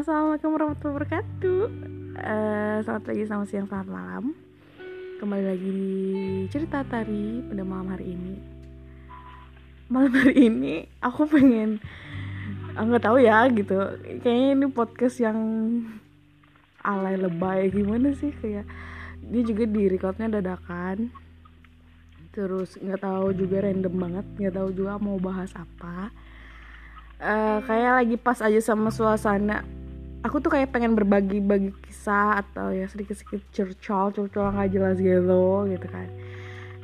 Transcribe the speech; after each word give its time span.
Assalamualaikum 0.00 0.56
warahmatullahi 0.56 0.96
wabarakatuh. 0.96 1.62
Uh, 2.24 2.76
Selamat 2.80 3.02
pagi, 3.04 3.22
selamat 3.28 3.46
siang, 3.52 3.68
selamat 3.68 3.88
malam. 3.92 4.24
Kembali 5.20 5.44
lagi 5.44 5.70
di 5.76 5.92
cerita 6.48 6.80
tari 6.88 7.44
pada 7.44 7.60
malam 7.68 7.92
hari 7.92 8.16
ini. 8.16 8.34
Malam 9.92 10.12
hari 10.16 10.48
ini 10.48 10.88
aku 11.04 11.28
pengen 11.28 11.84
nggak 12.80 13.04
tahu 13.04 13.20
ya 13.20 13.44
gitu. 13.52 13.76
Kayaknya 14.24 14.48
ini 14.56 14.66
podcast 14.72 15.20
yang 15.20 15.36
alay 16.80 17.20
lebay 17.20 17.68
gimana 17.68 18.16
sih? 18.16 18.32
Kayak 18.40 18.64
Ini 19.20 19.44
juga 19.44 19.68
di 19.68 19.84
recordnya 19.84 20.40
dadakan. 20.40 21.12
Terus 22.32 22.80
nggak 22.80 23.04
tahu 23.04 23.36
juga 23.36 23.68
random 23.68 23.94
banget 24.00 24.26
nggak 24.40 24.54
tahu 24.64 24.68
juga 24.72 24.96
mau 24.96 25.20
bahas 25.20 25.52
apa. 25.52 26.08
Uh, 27.20 27.60
kayak 27.68 28.00
lagi 28.00 28.16
pas 28.16 28.40
aja 28.40 28.64
sama 28.64 28.88
suasana 28.88 29.79
aku 30.20 30.36
tuh 30.40 30.52
kayak 30.52 30.72
pengen 30.72 30.92
berbagi-bagi 30.92 31.72
kisah 31.84 32.44
atau 32.44 32.72
ya 32.72 32.84
sedikit-sedikit 32.88 33.40
curcol 33.52 34.12
curcol 34.12 34.52
nggak 34.52 34.70
jelas 34.72 34.96
gitu 35.00 35.64
gitu 35.68 35.86
kan. 35.88 36.08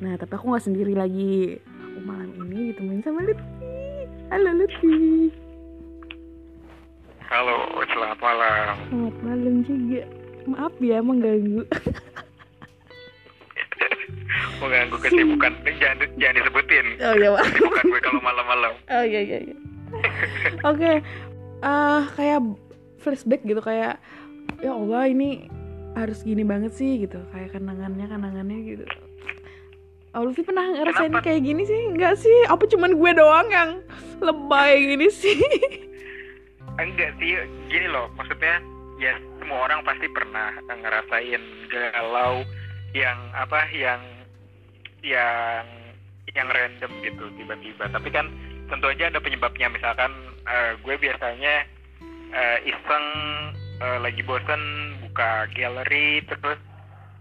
Nah 0.00 0.16
tapi 0.16 0.32
aku 0.36 0.44
nggak 0.52 0.64
sendiri 0.64 0.96
lagi. 0.96 1.60
Aku 1.60 1.98
malam 2.04 2.32
ini 2.48 2.72
ditemuin 2.72 3.02
sama 3.04 3.20
Lutfi. 3.24 3.76
Halo 4.32 4.50
Lutfi. 4.56 4.96
Halo 7.26 7.56
selamat 7.92 8.18
malam. 8.24 8.74
Selamat 8.88 9.16
malam 9.20 9.54
juga. 9.64 10.02
Maaf 10.46 10.74
ya 10.80 10.98
mengganggu. 11.02 11.62
Mengganggu 14.56 14.96
kesibukan. 15.04 15.52
Jangan 15.76 16.08
jangan 16.16 16.34
disebutin. 16.40 16.86
Oh 17.04 17.12
iya 17.12 17.28
kesibukan 17.36 17.84
gue 17.92 18.00
kalau 18.00 18.20
malam-malam. 18.24 18.72
Oh 18.88 19.04
iya 19.04 19.20
iya, 19.20 19.38
iya. 19.52 19.56
oke 20.66 20.76
okay. 20.76 20.96
uh, 21.62 22.04
kayak 22.18 22.42
flashback 23.06 23.46
gitu 23.46 23.62
kayak 23.62 24.02
ya 24.58 24.74
Allah 24.74 25.06
ini 25.06 25.46
harus 25.94 26.26
gini 26.26 26.42
banget 26.42 26.74
sih 26.74 27.06
gitu 27.06 27.22
kayak 27.30 27.54
kenangannya 27.54 28.10
kenangannya 28.10 28.58
gitu 28.66 28.86
Oh, 30.16 30.24
Lutfi 30.24 30.40
pernah 30.48 30.64
ngerasain 30.72 31.12
Kenapa? 31.12 31.28
kayak 31.28 31.44
gini 31.44 31.68
sih? 31.68 31.92
Enggak 31.92 32.16
sih, 32.16 32.32
apa 32.48 32.64
cuman 32.64 32.96
gue 32.96 33.10
doang 33.20 33.52
yang 33.52 33.84
lebay 34.24 34.96
gini 34.96 35.12
sih? 35.12 35.36
Enggak 36.80 37.20
sih, 37.20 37.36
gini 37.68 37.84
loh, 37.92 38.08
maksudnya 38.16 38.64
ya 38.96 39.12
semua 39.36 39.68
orang 39.68 39.84
pasti 39.84 40.08
pernah 40.08 40.56
ngerasain 40.72 41.42
galau 41.68 42.40
yang 42.96 43.18
apa 43.36 43.60
yang 43.76 44.00
yang 45.04 45.68
yang 46.32 46.48
random 46.48 46.92
gitu 47.04 47.28
tiba-tiba. 47.36 47.84
Tapi 47.92 48.08
kan 48.08 48.32
tentu 48.72 48.88
aja 48.88 49.12
ada 49.12 49.20
penyebabnya 49.20 49.68
misalkan 49.68 50.16
uh, 50.48 50.80
gue 50.80 50.96
biasanya 50.96 51.68
uh, 52.32 52.58
iseng 52.66 53.06
uh, 53.82 53.98
lagi 54.00 54.22
bosen 54.24 54.62
buka 55.06 55.46
galeri 55.54 56.24
terus 56.26 56.58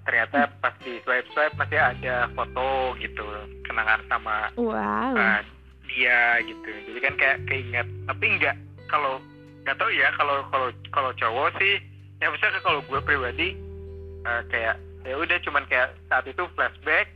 ternyata 0.05 0.53
pas 0.61 0.73
di 0.85 1.01
swipe 1.01 1.25
swipe 1.33 1.57
masih 1.57 1.81
ada 1.81 2.29
foto 2.37 2.93
gitu 3.01 3.25
kenangan 3.65 4.01
sama 4.05 4.53
wow. 4.53 5.17
uh, 5.17 5.41
dia 5.89 6.41
gitu. 6.45 6.69
Jadi 6.91 6.99
kan 7.01 7.13
kayak 7.17 7.37
keinget. 7.49 7.87
Tapi 8.05 8.25
enggak 8.37 8.55
kalau 8.89 9.17
nggak 9.65 9.77
tahu 9.81 9.89
ya 9.97 10.13
kalau 10.13 10.45
kalau 10.53 10.69
kalau 10.93 11.11
cowok 11.17 11.49
sih 11.57 11.81
ya 12.21 12.29
misalnya 12.29 12.61
kalau 12.61 12.79
gue 12.85 12.99
pribadi 13.01 13.57
uh, 14.29 14.45
kayak 14.53 14.77
ya 15.05 15.15
udah 15.17 15.37
cuman 15.41 15.65
kayak 15.69 15.93
saat 16.09 16.25
itu 16.29 16.45
flashback 16.53 17.09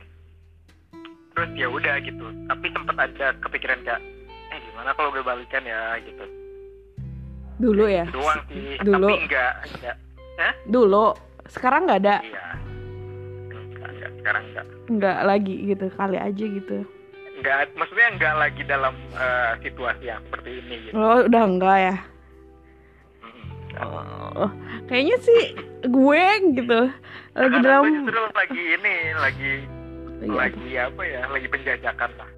terus 1.36 1.50
ya 1.54 1.70
udah 1.70 1.94
gitu. 2.02 2.26
Tapi 2.50 2.66
sempat 2.74 2.96
ada 2.98 3.38
kepikiran 3.38 3.86
kayak 3.86 4.02
eh 4.50 4.58
gimana 4.66 4.90
kalau 4.98 5.14
gue 5.14 5.22
balikan 5.22 5.62
ya? 5.62 5.94
gitu 6.02 6.39
dulu 7.60 7.84
ya? 7.86 8.04
doang 8.08 8.40
sih. 8.48 8.80
Dulu. 8.80 9.08
tapi 9.08 9.24
enggak 9.28 9.52
enggak 9.76 9.96
Hah? 10.40 10.52
dulu. 10.66 11.06
Sekarang 11.46 11.84
nggak 11.84 12.00
ada? 12.02 12.16
Iya. 12.24 12.46
Enggak, 13.52 13.88
enggak 13.92 14.10
sekarang 14.18 14.42
enggak 14.48 14.66
enggak 14.90 15.18
lagi 15.22 15.54
gitu 15.70 15.86
kali 15.94 16.18
aja 16.18 16.44
gitu. 16.44 16.78
Enggak 17.38 17.70
maksudnya 17.78 18.08
enggak 18.16 18.34
lagi 18.36 18.62
dalam 18.66 18.94
uh, 19.14 19.52
situasi 19.62 20.04
yang 20.10 20.20
seperti 20.28 20.50
ini 20.64 20.74
gitu. 20.88 20.94
Oh 20.98 21.24
udah 21.24 21.42
enggak 21.46 21.78
ya? 21.78 21.96
Oh, 23.80 24.50
kayaknya 24.90 25.16
sih 25.22 25.42
gue 25.86 26.24
gitu. 26.58 26.80
Lagi 27.38 27.58
Karena 27.62 27.62
dalam 27.62 27.84
justru 28.02 28.20
lagi 28.34 28.62
ini 28.76 28.96
lagi 29.14 29.52
iya. 30.20 30.34
lagi 30.34 30.68
apa 30.76 31.02
ya? 31.06 31.22
Lagi 31.30 31.46
penjajakan 31.48 32.10
lah. 32.18 32.30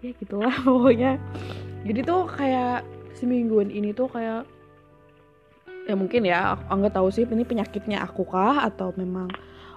Ya 0.00 0.10
gitulah 0.16 0.56
pokoknya. 0.66 1.12
Jadi 1.84 2.00
tuh 2.02 2.26
kayak 2.32 2.80
semingguan 3.18 3.74
ini 3.74 3.90
tuh 3.90 4.06
kayak 4.06 4.46
ya 5.88 5.94
mungkin 5.96 6.22
ya 6.28 6.54
aku 6.54 6.84
nggak 6.84 6.94
tahu 6.94 7.08
sih 7.10 7.24
ini 7.26 7.42
penyakitnya 7.42 8.04
aku 8.06 8.22
kah? 8.22 8.62
Atau 8.62 8.94
memang 8.94 9.26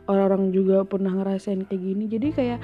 orang-orang 0.06 0.54
juga 0.54 0.86
pernah 0.86 1.10
ngerasain 1.10 1.66
kayak 1.66 1.82
gini? 1.82 2.06
Jadi 2.06 2.28
kayak 2.36 2.60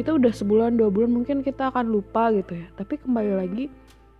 kita 0.00 0.16
udah 0.16 0.32
sebulan 0.32 0.76
dua 0.80 0.88
bulan 0.88 1.12
mungkin 1.12 1.44
kita 1.44 1.68
akan 1.68 1.92
lupa 1.92 2.32
gitu 2.32 2.56
ya. 2.56 2.66
Tapi 2.78 2.96
kembali 3.00 3.32
lagi 3.36 3.64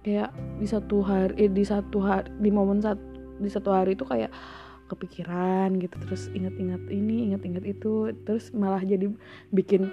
kayak 0.05 0.31
di 0.61 0.67
satu 0.69 1.01
hari 1.01 1.35
eh, 1.41 1.51
di 1.51 1.65
satu 1.65 1.99
hari 2.05 2.29
di 2.39 2.51
momen 2.53 2.79
saat 2.85 3.01
di 3.37 3.49
satu 3.49 3.73
hari 3.73 3.97
itu 3.97 4.05
kayak 4.05 4.33
kepikiran 4.87 5.77
gitu. 5.83 5.97
Terus 6.07 6.33
ingat-ingat 6.33 6.83
ini 6.89 7.31
ingat-ingat 7.31 7.65
itu. 7.67 8.15
Terus 8.25 8.55
malah 8.55 8.81
jadi 8.83 9.11
bikin 9.53 9.91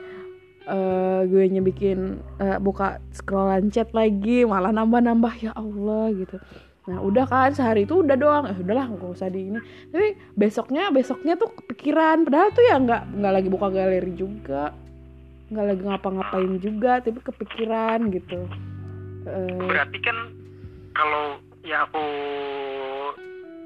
uh, 0.68 1.22
gue 1.28 1.44
nya 1.50 1.62
bikin 1.64 2.20
uh, 2.40 2.58
buka 2.60 3.00
scrollan 3.16 3.72
chat 3.72 3.92
lagi 3.92 4.44
malah 4.48 4.72
nambah-nambah 4.72 5.34
ya 5.40 5.52
Allah 5.56 6.12
gitu. 6.16 6.38
Nah 6.84 7.00
udah 7.00 7.26
kan 7.28 7.52
sehari 7.56 7.88
itu 7.88 8.04
udah 8.04 8.16
doang. 8.20 8.46
Eh 8.52 8.58
udahlah 8.60 8.92
nggak 8.92 9.12
usah 9.16 9.32
di 9.32 9.52
ini. 9.52 9.60
Tapi 9.92 10.08
besoknya 10.36 10.92
besoknya 10.92 11.40
tuh 11.40 11.52
kepikiran. 11.64 12.28
Padahal 12.28 12.50
tuh 12.52 12.64
ya 12.68 12.76
nggak 12.80 13.02
nggak 13.20 13.34
lagi 13.34 13.50
buka 13.52 13.68
galeri 13.72 14.14
juga. 14.16 14.76
Nggak 15.52 15.66
lagi 15.70 15.84
ngapa-ngapain 15.88 16.54
juga 16.60 17.00
tapi 17.00 17.20
kepikiran 17.24 18.00
gitu. 18.12 18.40
Uh, 19.24 19.68
berarti 19.72 19.98
kan 20.04 20.18
kalau 20.92 21.40
yang 21.64 21.88
aku 21.88 22.06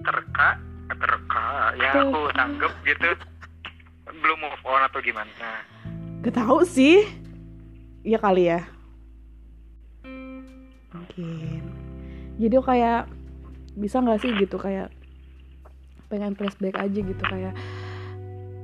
terka 0.06 0.62
terka 0.88 1.74
yang 1.82 2.14
aku 2.14 2.30
tanggap 2.38 2.72
gitu 2.86 3.10
belum 4.08 4.38
move 4.40 4.64
on 4.64 4.82
atau 4.86 5.02
gimana 5.04 5.66
Gak 6.26 6.34
tau 6.34 6.66
sih. 6.66 7.06
Ya 8.02 8.18
kali 8.18 8.50
ya. 8.50 8.66
Mungkin. 10.90 11.62
Jadi 12.42 12.56
kayak 12.58 13.10
bisa 13.78 14.02
nggak 14.02 14.22
sih 14.26 14.34
gitu 14.42 14.58
kayak 14.58 14.90
pengen 16.10 16.34
flashback 16.34 16.80
aja 16.82 17.00
gitu 17.04 17.24
kayak 17.30 17.54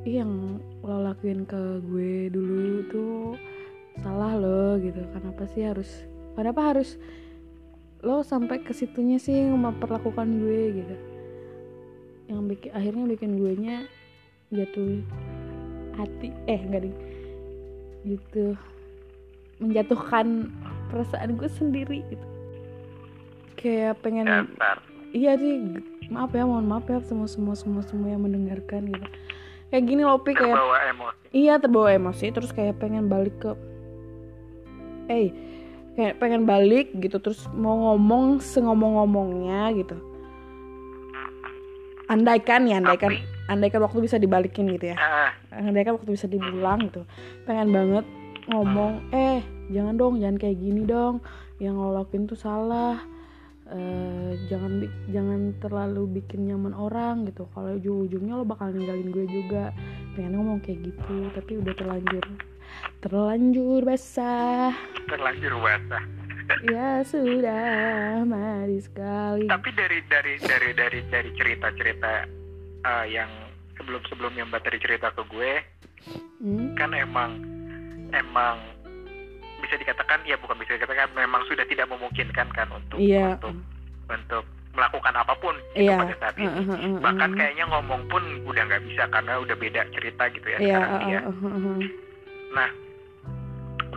yang 0.03 0.57
lo 0.81 1.05
lakuin 1.05 1.45
ke 1.45 1.83
gue 1.85 2.33
dulu 2.33 2.87
tuh 2.89 3.37
salah 4.01 4.33
lo 4.33 4.81
gitu. 4.81 4.97
Kenapa 5.13 5.45
sih 5.53 5.69
harus 5.69 5.89
kenapa 6.33 6.73
harus 6.73 6.97
lo 8.01 8.25
sampai 8.25 8.65
ke 8.65 8.73
situnya 8.73 9.21
sih 9.21 9.45
memperlakukan 9.45 10.27
gue 10.41 10.61
gitu. 10.81 10.95
Yang 12.33 12.39
bikin 12.49 12.71
akhirnya 12.73 13.05
bikin 13.13 13.31
gue 13.37 13.53
nya 13.61 13.77
jatuh 14.49 15.05
hati. 16.01 16.33
Eh 16.49 16.57
enggak 16.57 16.89
deh 16.89 17.12
gitu. 18.03 18.55
Menjatuhkan 19.59 20.51
perasaan 20.91 21.39
gue 21.39 21.49
sendiri 21.49 22.05
gitu. 22.07 22.27
Kayak 23.57 24.03
pengen 24.03 24.27
Dasar. 24.27 24.77
iya 25.15 25.39
sih 25.39 25.61
maaf 26.11 26.35
ya 26.35 26.43
mohon 26.43 26.67
maaf 26.67 26.83
ya 26.89 26.99
semua 27.05 27.29
semua 27.29 27.55
semua 27.55 27.81
semua 27.85 28.11
yang 28.11 28.21
mendengarkan 28.23 28.91
gitu. 28.91 29.07
Kayak 29.73 29.83
gini 29.89 30.01
loh 30.05 30.21
Pi 30.21 30.37
kayak 30.37 30.53
terbawa 30.53 30.77
emosi. 30.85 31.17
Iya 31.33 31.53
terbawa 31.57 31.89
emosi 31.95 32.25
terus 32.29 32.51
kayak 32.53 32.77
pengen 32.77 33.09
balik 33.09 33.33
ke 33.41 33.51
eh 35.09 35.33
kayak 35.97 36.17
pengen 36.17 36.45
balik 36.45 36.93
gitu 36.97 37.17
terus 37.21 37.45
mau 37.53 37.93
ngomong 37.93 38.41
sengomong-ngomongnya 38.41 39.73
gitu. 39.77 39.97
Andaikan 42.11 42.67
ya 42.67 42.77
andaikan. 42.83 43.15
Tapi, 43.15 43.49
andaikan 43.49 43.81
waktu 43.81 44.05
bisa 44.05 44.17
dibalikin 44.19 44.69
gitu 44.75 44.93
ya. 44.93 44.97
Uh, 44.99 45.29
andaikan 45.59 45.97
waktu 45.97 46.13
bisa 46.15 46.27
dibilang 46.29 46.89
gitu 46.89 47.05
pengen 47.45 47.69
banget 47.69 48.05
ngomong 48.49 48.99
eh 49.15 49.39
jangan 49.71 49.95
dong 49.95 50.19
jangan 50.19 50.37
kayak 50.41 50.59
gini 50.59 50.83
dong 50.83 51.23
yang 51.61 51.79
lo 51.79 51.95
lakuin 51.95 52.27
tuh 52.27 52.35
salah 52.35 52.99
uh, 53.69 54.31
jangan 54.51 54.83
jangan 55.09 55.55
terlalu 55.63 56.21
bikin 56.21 56.49
nyaman 56.49 56.75
orang 56.75 57.23
gitu. 57.29 57.47
Kalau 57.53 57.77
ujung-ujungnya 57.77 58.33
lo 58.39 58.45
bakal 58.45 58.73
ninggalin 58.73 59.09
gue 59.13 59.25
juga 59.27 59.71
pengen 60.13 60.39
ngomong 60.39 60.59
kayak 60.61 60.83
gitu 60.83 61.31
tapi 61.33 61.51
udah 61.61 61.73
terlanjur 61.77 62.25
terlanjur 62.99 63.81
basah. 63.85 64.73
Terlanjur 65.07 65.53
basah. 65.59 66.03
Ya 66.67 66.99
sudah 67.07 68.19
mari 68.27 68.83
sekali. 68.83 69.47
Tapi 69.47 69.69
dari 69.79 70.03
dari 70.11 70.35
dari 70.43 70.69
dari 70.75 70.99
dari 71.07 71.29
cerita 71.39 71.71
cerita 71.71 72.27
uh, 72.83 73.07
yang 73.07 73.31
sebelum 73.83 74.01
sebelumnya 74.07 74.47
mbak 74.47 74.63
tadi 74.63 74.79
cerita 74.79 75.11
ke 75.11 75.27
gue 75.27 75.51
hmm? 76.39 76.79
kan 76.79 76.95
emang 76.95 77.35
emang 78.15 78.55
bisa 79.59 79.75
dikatakan 79.75 80.23
ya 80.23 80.39
bukan 80.39 80.55
bisa 80.55 80.79
dikatakan 80.79 81.11
memang 81.11 81.43
sudah 81.51 81.67
tidak 81.67 81.91
memungkinkan 81.91 82.47
kan 82.55 82.67
untuk 82.71 82.95
yeah. 82.95 83.35
untuk 83.35 83.59
untuk 84.07 84.43
melakukan 84.73 85.13
apa 85.19 85.35
pun 85.37 85.53
gitu 85.75 85.91
Iya. 85.91 85.99
pada 85.99 86.15
saat 86.17 86.35
ini 86.39 86.47
Heeh, 86.47 86.65
heeh, 86.65 86.79
heeh. 86.79 86.99
bahkan 87.03 87.31
kayaknya 87.35 87.65
ngomong 87.69 88.07
pun 88.07 88.23
udah 88.47 88.63
nggak 88.71 88.83
bisa 88.87 89.03
karena 89.11 89.37
udah 89.43 89.55
beda 89.59 89.81
cerita 89.91 90.23
gitu 90.31 90.47
ya 90.47 90.59
Iya, 90.63 90.63
sekarang 90.79 90.91
dia 91.03 91.19
heeh, 91.19 91.35
heeh, 91.43 91.59
heeh. 91.59 91.79
nah 92.55 92.69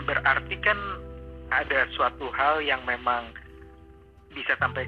berarti 0.07 0.57
kan 0.67 0.79
ada 1.55 1.87
suatu 1.95 2.27
hal 2.35 2.59
yang 2.63 2.83
memang 2.83 3.31
bisa 4.35 4.59
sampai 4.59 4.85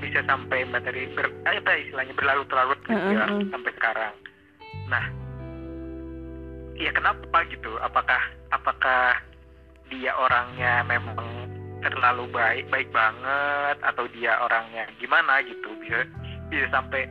bisa 0.00 0.24
sampai 0.24 0.64
materi 0.64 1.12
ber, 1.12 1.28
apa 1.44 1.76
istilahnya 1.76 2.16
berlarut-larut 2.16 2.80
gitu 2.88 2.90
ya 2.90 2.96
Heeh, 2.96 3.28
heeh. 3.28 3.44
sampai 3.52 3.72
sekarang 3.76 4.14
nah 4.90 5.06
ya 6.74 6.90
kenapa 6.90 7.46
gitu 7.48 7.70
apakah 7.78 8.20
apakah 8.50 9.16
dia 9.88 10.12
orangnya 10.18 10.82
memang 10.84 11.48
terlalu 11.80 12.28
baik 12.34 12.66
baik 12.68 12.88
banget 12.92 13.76
atau 13.80 14.04
dia 14.12 14.36
orangnya 14.42 14.84
gimana 15.00 15.40
gitu 15.46 15.72
bisa 15.80 16.04
bisa 16.52 16.66
sampai 16.74 17.08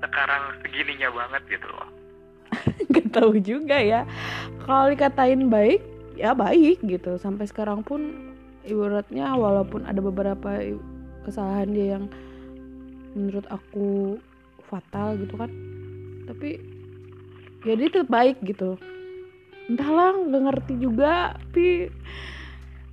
sekarang 0.00 0.56
segininya 0.62 1.10
banget 1.12 1.58
gitu 1.58 1.68
loh 1.68 1.88
Gak 2.94 3.08
tahu 3.14 3.38
juga 3.40 3.78
ya. 3.78 4.06
Kalau 4.64 4.90
dikatain 4.90 5.50
baik, 5.50 5.80
ya 6.18 6.32
baik 6.32 6.82
gitu. 6.84 7.16
Sampai 7.20 7.48
sekarang 7.48 7.84
pun 7.84 8.32
ibaratnya 8.64 9.34
walaupun 9.36 9.84
ada 9.84 10.00
beberapa 10.00 10.62
kesalahan 11.24 11.70
dia 11.72 11.86
yang 11.98 12.04
menurut 13.14 13.46
aku 13.52 14.18
fatal 14.66 15.18
gitu 15.20 15.34
kan. 15.36 15.50
Tapi 16.24 16.58
ya 17.64 17.72
dia 17.74 17.88
tetap 17.88 18.08
baik 18.12 18.40
gitu. 18.44 18.76
Entahlah, 19.66 20.12
nggak 20.28 20.42
ngerti 20.44 20.74
juga. 20.76 21.34
Tapi 21.40 21.88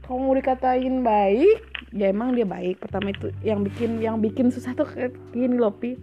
kalau 0.07 0.23
mau 0.23 0.35
dikatain 0.35 1.03
baik, 1.03 1.59
ya 1.91 2.09
emang 2.09 2.31
dia 2.33 2.47
baik. 2.47 2.79
Pertama 2.79 3.11
itu 3.11 3.31
yang 3.43 3.63
bikin 3.63 3.99
yang 3.99 4.23
bikin 4.23 4.49
susah 4.49 4.71
tuh 4.71 4.87
kayak 4.87 5.11
gini 5.35 5.59
loh, 5.59 5.75
Pi 5.75 5.99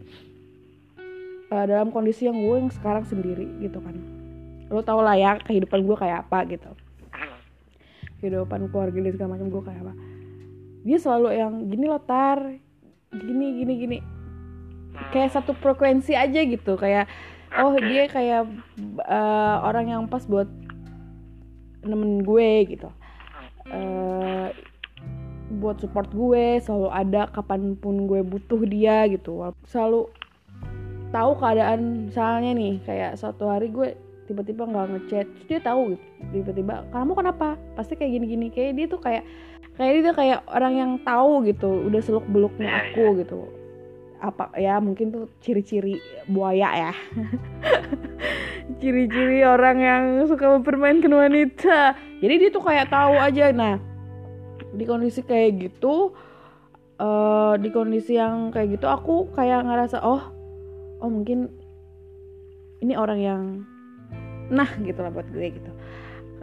uh, 1.53 1.65
dalam 1.65 1.89
kondisi 1.91 2.29
yang 2.29 2.37
gue 2.39 2.57
yang 2.61 2.73
sekarang 2.73 3.05
sendiri 3.09 3.49
gitu 3.61 3.81
kan 3.81 3.97
lo 4.69 4.85
tau 4.85 5.01
lah 5.01 5.17
ya 5.17 5.41
kehidupan 5.41 5.85
gue 5.85 5.97
kayak 5.97 6.29
apa 6.29 6.45
gitu 6.53 6.71
kehidupan 8.21 8.69
keluarga 8.69 8.99
dan 9.01 9.13
segala 9.17 9.31
macam 9.39 9.49
gue 9.49 9.63
kayak 9.65 9.81
apa 9.81 9.95
dia 10.85 10.99
selalu 11.01 11.29
yang 11.37 11.53
gini 11.73 11.85
loh 11.89 12.03
tar 12.05 12.41
gini 13.13 13.47
gini 13.65 13.73
gini 13.81 13.99
kayak 15.15 15.33
satu 15.33 15.57
frekuensi 15.57 16.13
aja 16.13 16.41
gitu 16.45 16.77
kayak 16.77 17.09
oh 17.57 17.75
dia 17.81 18.05
kayak 18.11 18.45
uh, 19.09 19.57
orang 19.65 19.89
yang 19.89 20.03
pas 20.05 20.25
buat 20.29 20.49
nemen 21.87 22.27
gue 22.27 22.51
gitu. 22.69 22.89
Eh, 23.69 24.49
buat 25.61 25.81
support 25.81 26.13
gue 26.13 26.61
selalu 26.61 26.89
ada 26.93 27.29
kapan 27.33 27.73
pun 27.79 28.05
gue 28.05 28.21
butuh 28.21 28.61
dia 28.69 29.09
gitu. 29.09 29.41
Selalu 29.65 30.09
tahu 31.09 31.31
keadaan 31.41 32.13
misalnya 32.13 32.53
nih 32.53 32.75
kayak 32.85 33.17
suatu 33.17 33.49
hari 33.49 33.73
gue 33.73 33.97
tiba-tiba 34.29 34.69
nggak 34.69 34.89
ngechat 34.93 35.25
terus 35.25 35.47
dia 35.49 35.61
tahu 35.65 35.97
gitu 35.97 36.05
tiba-tiba 36.37 36.85
kamu 36.93 37.13
kenapa? 37.17 37.57
Pasti 37.73 37.97
kayak 37.97 38.21
gini-gini. 38.21 38.53
Kayak 38.53 38.73
dia 38.77 38.87
tuh 38.89 39.01
kayak 39.01 39.25
kayak 39.81 39.93
dia 39.95 40.03
tuh 40.13 40.17
kayak 40.17 40.39
orang 40.53 40.75
yang 40.77 40.93
tahu 41.07 41.47
gitu 41.49 41.89
udah 41.89 42.01
seluk 42.03 42.27
beluknya 42.29 42.69
Iya, 42.69 42.81
aku 42.93 43.05
gitu 43.25 43.58
apa 44.19 44.51
ya 44.59 44.83
mungkin 44.83 45.15
tuh 45.15 45.25
ciri-ciri 45.43 45.99
buaya 46.27 46.91
ya. 46.91 46.93
Ciri-ciri 48.81 49.47
orang 49.47 49.79
yang 49.79 50.03
suka 50.27 50.59
mempermainkan 50.59 51.11
wanita. 51.11 51.95
Jadi 52.19 52.35
dia 52.37 52.51
tuh 52.51 52.63
kayak 52.63 52.91
tahu 52.91 53.15
aja. 53.17 53.51
Nah 53.55 53.79
di 54.69 54.85
kondisi 54.85 55.25
kayak 55.25 55.57
gitu 55.65 56.13
eh 56.99 57.55
di 57.63 57.71
kondisi 57.71 58.19
yang 58.19 58.51
kayak 58.51 58.77
gitu 58.77 58.87
aku 58.91 59.31
kayak 59.33 59.65
ngerasa 59.65 60.03
oh 60.03 60.21
oh 60.99 61.09
mungkin 61.09 61.47
ini 62.83 62.95
orang 62.99 63.19
yang 63.23 63.43
nah 64.51 64.69
gitu 64.83 64.99
lah 64.99 65.11
buat 65.15 65.31
gue 65.31 65.47
gitu. 65.55 65.71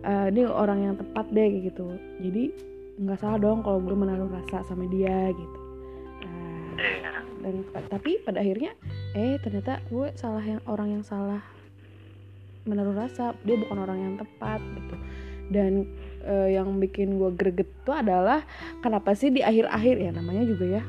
Eh 0.05 0.31
ini 0.31 0.47
orang 0.47 0.79
yang 0.79 0.93
tepat 0.95 1.27
deh 1.31 1.43
kayak 1.43 1.63
gitu. 1.75 1.85
Jadi 2.23 2.43
nggak 2.95 3.19
salah 3.19 3.39
dong 3.39 3.59
kalau 3.61 3.83
gue 3.83 3.95
menaruh 3.95 4.31
rasa 4.31 4.63
sama 4.63 4.87
dia 4.87 5.31
gitu. 5.35 5.59
Nah, 6.23 6.55
Iya. 6.75 7.14
Dan 7.45 7.61
tapi 7.93 8.17
pada 8.25 8.41
akhirnya 8.41 8.73
eh 9.13 9.37
ternyata 9.37 9.77
gue 9.93 10.09
salah 10.17 10.41
yang 10.41 10.65
orang 10.65 10.97
yang 10.97 11.03
salah 11.05 11.45
menaruh 12.65 12.97
rasa. 12.97 13.37
Dia 13.45 13.55
bukan 13.61 13.77
orang 13.77 13.99
yang 14.01 14.13
tepat 14.17 14.57
gitu. 14.59 14.95
Dan 15.53 15.85
eh, 16.25 16.57
yang 16.57 16.81
bikin 16.81 17.21
gue 17.21 17.29
greget 17.37 17.69
itu 17.69 17.91
adalah 17.93 18.41
kenapa 18.81 19.13
sih 19.13 19.29
di 19.29 19.45
akhir-akhir 19.45 19.95
ya 20.01 20.09
namanya 20.09 20.41
juga 20.49 20.81
ya 20.81 20.83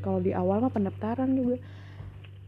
kalau 0.00 0.24
di 0.24 0.32
awal 0.32 0.64
mah 0.64 0.72
pendaftaran 0.72 1.28
juga. 1.36 1.60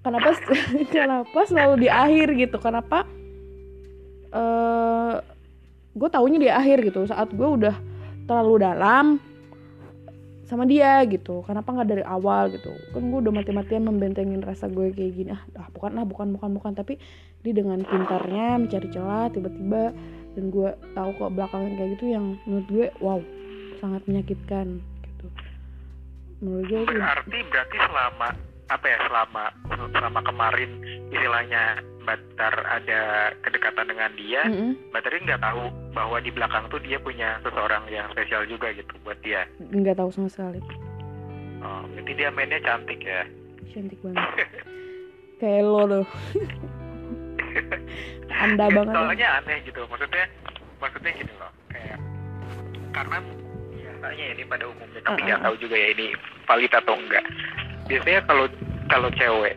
Kenapa 0.01 0.33
kenapa 0.97 1.41
selalu 1.45 1.85
di 1.85 1.89
akhir 1.93 2.33
gitu? 2.41 2.57
Kenapa 2.57 3.05
eh 4.33 5.15
gue 5.93 6.09
taunya 6.09 6.39
di 6.41 6.49
akhir 6.49 6.81
gitu. 6.89 7.05
Saat 7.05 7.37
gue 7.37 7.45
udah 7.45 7.77
terlalu 8.25 8.65
dalam 8.65 9.21
sama 10.51 10.67
dia 10.67 10.99
gitu. 11.07 11.47
Kenapa 11.47 11.71
nggak 11.71 11.89
dari 11.89 12.03
awal 12.03 12.51
gitu? 12.51 12.75
Kan 12.91 13.07
gue 13.15 13.19
udah 13.23 13.31
mati-matian 13.31 13.87
membentengin 13.87 14.43
rasa 14.43 14.67
gue 14.67 14.91
kayak 14.91 15.13
gini. 15.15 15.31
Ah, 15.31 15.43
ah 15.63 15.69
bukan 15.71 15.95
lah 15.95 16.03
bukan 16.03 16.35
bukan 16.35 16.51
bukan. 16.59 16.73
Tapi 16.75 16.99
dia 17.47 17.55
dengan 17.55 17.79
pintarnya 17.87 18.59
mencari 18.59 18.89
celah 18.91 19.31
tiba-tiba 19.31 19.95
dan 20.35 20.45
gue 20.51 20.71
tahu 20.99 21.11
kok 21.15 21.31
belakangan 21.39 21.73
kayak 21.79 21.91
gitu 21.95 22.05
yang 22.11 22.35
menurut 22.51 22.67
gue 22.67 22.87
wow 22.99 23.21
sangat 23.79 24.03
menyakitkan 24.11 24.83
gitu. 25.07 25.27
Menurut 26.43 26.67
gue 26.67 26.81
berarti 26.99 27.39
berarti 27.47 27.77
selama 27.79 28.50
apa 28.71 28.87
ya 28.87 28.99
selama 29.03 29.51
selama 29.91 30.21
kemarin 30.23 30.71
istilahnya 31.11 31.83
Batar 32.01 32.55
ada 32.65 33.29
kedekatan 33.45 33.87
dengan 33.87 34.11
dia 34.17 34.41
Mm-mm. 34.47 34.73
Batar 34.89 35.13
ini 35.13 35.27
nggak 35.27 35.43
tahu 35.43 35.69
bahwa 35.93 36.17
di 36.19 36.31
belakang 36.31 36.65
tuh 36.67 36.81
dia 36.81 36.97
punya 36.97 37.37
seseorang 37.43 37.83
yang 37.87 38.07
spesial 38.11 38.47
juga 38.47 38.71
gitu 38.73 38.91
buat 39.03 39.19
dia. 39.21 39.45
Nggak 39.61 39.99
tahu 39.99 40.09
sama 40.09 40.27
sekali. 40.27 40.59
Oh, 41.61 41.85
berarti 41.93 42.13
dia 42.15 42.29
mainnya 42.33 42.57
cantik 42.63 43.01
ya? 43.01 43.27
Cantik 43.69 44.01
banget. 44.01 44.49
Kayak 45.41 45.63
lo 45.63 45.83
tuh 45.85 46.07
anda 48.45 48.67
banget. 48.71 48.89
ya. 48.89 48.97
soalnya 48.97 49.29
aneh 49.41 49.57
gitu. 49.63 49.81
Maksudnya 49.85 50.25
maksudnya 50.81 51.11
gini 51.13 51.33
loh 51.37 51.53
kayak 51.69 51.99
karena 52.91 53.17
biasanya 53.71 54.25
ini 54.33 54.43
pada 54.49 54.65
umumnya 54.65 55.01
tapi 55.03 55.21
Uh-uh. 55.21 55.27
nggak 55.29 55.41
tahu 55.45 55.55
juga 55.61 55.77
ya 55.77 55.89
ini 55.93 56.07
valid 56.49 56.73
atau 56.73 56.95
enggak 56.97 57.25
biasanya 57.91 58.21
kalau 58.25 58.47
kalau 58.87 59.09
cewek 59.19 59.55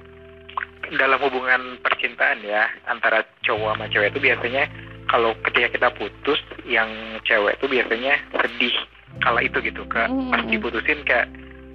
dalam 0.97 1.19
hubungan 1.21 1.77
percintaan 1.79 2.41
ya 2.43 2.67
antara 2.85 3.23
cowok 3.45 3.77
sama 3.77 3.85
cewek 3.89 4.09
itu 4.13 4.19
biasanya 4.19 4.63
kalau 5.07 5.31
ketika 5.45 5.67
kita 5.69 5.89
putus 5.95 6.41
yang 6.65 6.89
cewek 7.23 7.55
itu 7.61 7.65
biasanya 7.69 8.17
sedih 8.41 8.75
kala 9.21 9.45
itu 9.45 9.57
gitu 9.61 9.85
ke 9.85 10.03
Mm-mm. 10.09 10.33
pas 10.33 10.43
diputusin 10.49 11.05
kayak 11.05 11.29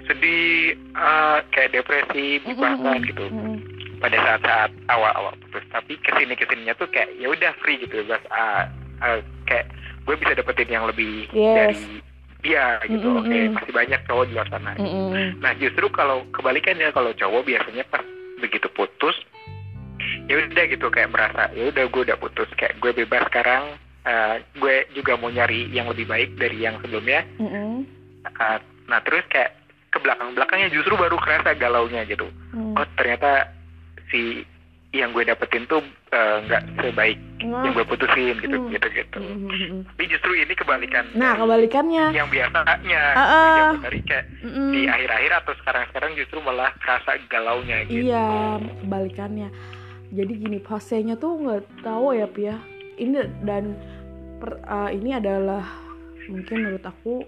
sedih 0.05 0.75
ah, 0.95 1.41
kayak 1.55 1.73
depresi 1.73 2.43
banget 2.59 3.15
gitu 3.15 3.27
Mm-mm. 3.31 3.59
pada 3.99 4.17
saat-saat 4.19 4.71
awal-awal 4.91 5.35
putus 5.47 5.65
tapi 5.71 5.95
ke 5.99 6.11
sini 6.19 6.35
ke 6.35 6.45
sininya 6.47 6.75
tuh 6.77 6.91
kayak 6.91 7.09
ya 7.17 7.31
udah 7.31 7.53
free 7.63 7.79
gitu 7.79 8.03
bebas 8.05 8.23
ah, 8.31 8.67
ah, 9.01 9.19
kayak 9.47 9.71
gue 10.05 10.15
bisa 10.17 10.33
dapetin 10.35 10.73
yang 10.73 10.85
lebih 10.89 11.29
Yes. 11.31 11.77
dari 11.77 12.01
dia 12.39 12.79
gitu 12.87 13.09
Mm-mm, 13.09 13.21
oke 13.27 13.35
mm. 13.35 13.51
masih 13.59 13.73
banyak 13.75 14.01
cowok 14.07 14.25
di 14.31 14.33
luar 14.39 14.49
sana 14.49 14.73
Mm-mm. 14.79 15.43
nah 15.43 15.53
justru 15.59 15.91
kalau 15.91 16.23
kebalikannya 16.31 16.95
kalau 16.95 17.11
cowok 17.11 17.43
biasanya 17.43 17.83
pas 17.91 18.05
begitu 18.39 18.71
putus 18.71 19.17
ya 20.31 20.39
udah 20.39 20.65
gitu 20.71 20.87
kayak 20.93 21.11
merasa 21.11 21.51
ya 21.59 21.75
udah 21.75 21.85
gue 21.91 22.03
udah 22.07 22.19
putus 22.23 22.47
kayak 22.55 22.79
gue 22.79 22.95
bebas 22.95 23.27
sekarang 23.27 23.75
ah, 24.07 24.39
gue 24.55 24.87
juga 24.95 25.19
mau 25.19 25.33
nyari 25.35 25.67
yang 25.75 25.91
lebih 25.91 26.07
baik 26.07 26.39
dari 26.39 26.63
yang 26.63 26.79
sebelumnya 26.79 27.27
Mm-mm. 27.43 27.83
Ah, 28.39 28.63
nah 28.87 29.03
terus 29.03 29.27
kayak 29.33 29.59
ke 29.91 29.99
belakang 29.99 30.37
belakangnya 30.37 30.69
justru 30.71 30.95
baru 30.95 31.19
kerasa 31.19 31.59
galaunya 31.59 32.07
gitu 32.07 32.29
Mm. 32.49 32.81
oh 32.81 32.87
ternyata 32.97 33.53
si 34.09 34.41
yang 34.97 35.13
gue 35.13 35.21
dapetin 35.21 35.69
tuh 35.69 35.85
eh, 36.11 36.37
nggak 36.43 36.63
sebaik 36.79 37.19
Nah, 37.39 37.63
yang 37.63 37.73
gue 37.73 37.87
putusin 37.87 38.35
gitu 38.37 38.59
Hmm. 38.59 38.67
gitu 38.69 38.87
gitu 38.91 39.19
mm-mm. 39.21 39.87
tapi 39.87 40.05
justru 40.07 40.35
ini 40.35 40.51
kebalikan 40.53 41.07
nah 41.15 41.33
kebalikannya 41.33 42.11
yang 42.11 42.27
biasanya 42.27 43.03
Ah, 43.15 43.23
ah. 43.23 43.55
yang 43.55 43.79
dari 43.79 44.03
kayak 44.03 44.27
Mm-mm. 44.43 44.75
di 44.75 44.81
akhir-akhir 44.85 45.33
atau 45.39 45.53
sekarang-sekarang 45.57 46.11
justru 46.15 46.39
malah 46.41 46.75
kerasa 46.77 47.15
galaunya 47.27 47.87
gitu 47.87 48.11
Iya, 48.11 48.27
kebalikannya. 48.83 49.49
Jadi 50.09 50.33
gini, 50.35 50.59
fasenya 50.59 51.15
tuh 51.15 51.37
nggak 51.37 51.85
tahu 51.85 52.11
ya, 52.13 52.25
Pia. 52.27 52.57
Ini 52.97 53.45
dan 53.45 53.77
per- 54.39 54.65
uh, 54.65 54.89
ini 54.89 55.13
adalah 55.13 55.63
mungkin 56.27 56.57
menurut 56.59 56.83
aku 56.83 57.23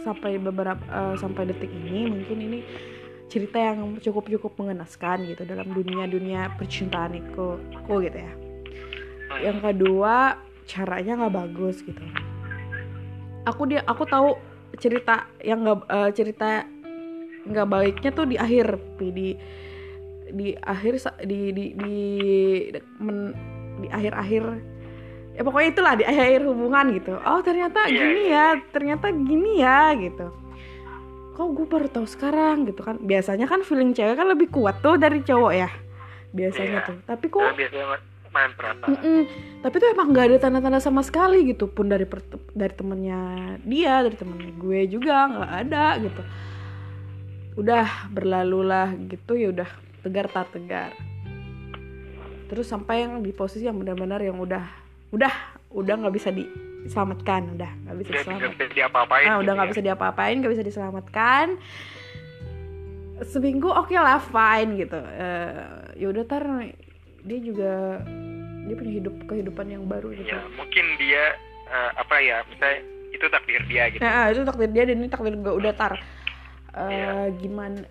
sampai 0.00 0.38
beberapa 0.38 0.78
uh, 0.86 1.14
sampai 1.14 1.44
detik 1.44 1.68
ini 1.68 2.06
mungkin 2.08 2.38
ini 2.40 2.58
cerita 3.30 3.56
yang 3.62 4.02
cukup 4.02 4.26
cukup 4.26 4.52
mengenaskan 4.58 5.24
gitu 5.30 5.46
dalam 5.46 5.70
dunia 5.70 6.04
dunia 6.10 6.50
percintaan 6.58 7.14
itu, 7.14 7.56
aku 7.78 8.02
gitu 8.02 8.18
ya. 8.18 8.32
Yang 9.40 9.58
kedua 9.62 10.36
caranya 10.66 11.12
nggak 11.24 11.34
bagus 11.34 11.80
gitu. 11.86 12.02
Aku 13.46 13.70
dia 13.70 13.86
aku 13.86 14.02
tahu 14.04 14.34
cerita 14.76 15.30
yang 15.40 15.62
nggak 15.62 15.78
uh, 15.86 16.10
cerita 16.10 16.66
nggak 17.46 17.68
baiknya 17.70 18.10
tuh 18.12 18.26
di 18.28 18.36
akhir 18.36 18.76
di 19.00 19.32
di 20.30 20.48
akhir 20.58 21.00
di 21.24 21.50
di 21.50 21.64
di 21.74 21.96
men- 23.00 23.34
di 23.80 23.88
akhir-akhir 23.88 24.44
ya 25.34 25.42
pokoknya 25.42 25.68
itulah 25.72 25.94
di 25.96 26.04
akhir 26.04 26.44
hubungan 26.44 26.86
gitu 27.00 27.16
oh 27.16 27.40
ternyata 27.40 27.88
Iya, 27.88 27.96
gini 27.96 28.22
iya, 28.28 28.36
ya 28.36 28.46
ternyata 28.70 29.06
gini 29.08 29.52
ya 29.56 29.80
gitu 29.96 30.26
kok 31.40 31.56
gue 31.56 31.64
baru 31.64 31.88
tahu 31.88 32.04
sekarang 32.04 32.68
gitu 32.68 32.84
kan 32.84 33.00
biasanya 33.00 33.48
kan 33.48 33.64
feeling 33.64 33.96
cewek 33.96 34.12
kan 34.12 34.28
lebih 34.28 34.52
kuat 34.52 34.84
tuh 34.84 35.00
dari 35.00 35.24
cowok 35.24 35.52
ya 35.56 35.72
biasanya 36.36 36.84
Iya. 36.84 36.88
tuh 36.92 36.96
tapi 37.08 37.26
kok 37.26 37.40
biasanya 37.56 37.86
main 38.30 38.54
perasaan. 38.54 39.26
Tapi 39.58 39.74
tuh 39.74 39.88
emang 39.90 40.14
nggak 40.14 40.26
ada 40.30 40.38
tanda-tanda 40.38 40.78
sama 40.78 41.02
sekali 41.02 41.50
gitu 41.50 41.66
pun 41.66 41.90
dari 41.90 42.06
per- 42.06 42.22
dari 42.54 42.70
temennya 42.70 43.20
dia, 43.66 44.06
dari 44.06 44.14
temennya 44.14 44.54
gue 44.54 44.80
juga 44.86 45.26
nggak 45.26 45.52
ada 45.66 45.84
gitu. 45.98 46.22
Udah 47.58 48.06
berlalulah 48.06 48.94
gitu 49.10 49.34
ya 49.34 49.50
udah 49.50 49.66
tegar 50.06 50.30
tak 50.30 50.54
tegar. 50.54 50.94
Terus 52.46 52.70
sampai 52.70 53.02
yang 53.02 53.18
di 53.18 53.34
posisi 53.34 53.66
yang 53.66 53.82
benar-benar 53.82 54.22
yang 54.22 54.38
udah 54.38 54.62
udah 55.10 55.34
udah 55.74 55.94
nggak 55.98 56.14
bisa 56.14 56.30
diselamatkan, 56.82 57.42
udah 57.54 57.70
nggak 57.78 57.96
bisa 57.98 58.10
diselamatkan. 58.14 58.50
bisa 58.50 58.64
diapa-apain 58.72 59.24
Ah, 59.24 59.34
udah 59.34 59.42
gitu 59.42 59.52
nggak 59.52 59.66
ya. 59.66 59.72
bisa 59.72 59.82
diapa-apain, 59.82 60.34
nggak 60.36 60.52
bisa 60.52 60.64
diselamatkan. 60.64 61.46
Seminggu 63.22 63.68
oke 63.68 63.92
lah 63.92 64.16
fine 64.18 64.70
gitu. 64.78 64.96
Eh, 64.96 65.52
ya 65.94 66.06
udah 66.08 66.24
tar 66.24 66.44
dia 67.20 67.38
juga 67.38 68.00
dia 68.62 68.74
punya 68.74 68.92
hidup 68.94 69.14
kehidupan 69.26 69.66
yang 69.68 69.84
baru 69.84 70.08
gitu. 70.10 70.24
ya 70.26 70.40
mungkin 70.50 70.84
dia 70.96 71.36
eh, 71.66 71.90
apa 71.94 72.16
ya 72.16 72.40
misalnya 72.46 72.80
itu 73.10 73.26
takdir 73.26 73.60
dia 73.66 73.84
gitu 73.88 74.00
Nah, 74.00 74.12
ah, 74.14 74.26
itu 74.28 74.40
takdir 74.42 74.70
dia 74.70 74.84
dan 74.84 74.96
ini 74.96 75.08
takdir 75.08 75.34
gue 75.34 75.52
udah 75.52 75.72
tar. 75.74 76.00
Eh, 76.70 76.80
Iya. 76.80 77.34
gimana? 77.36 77.82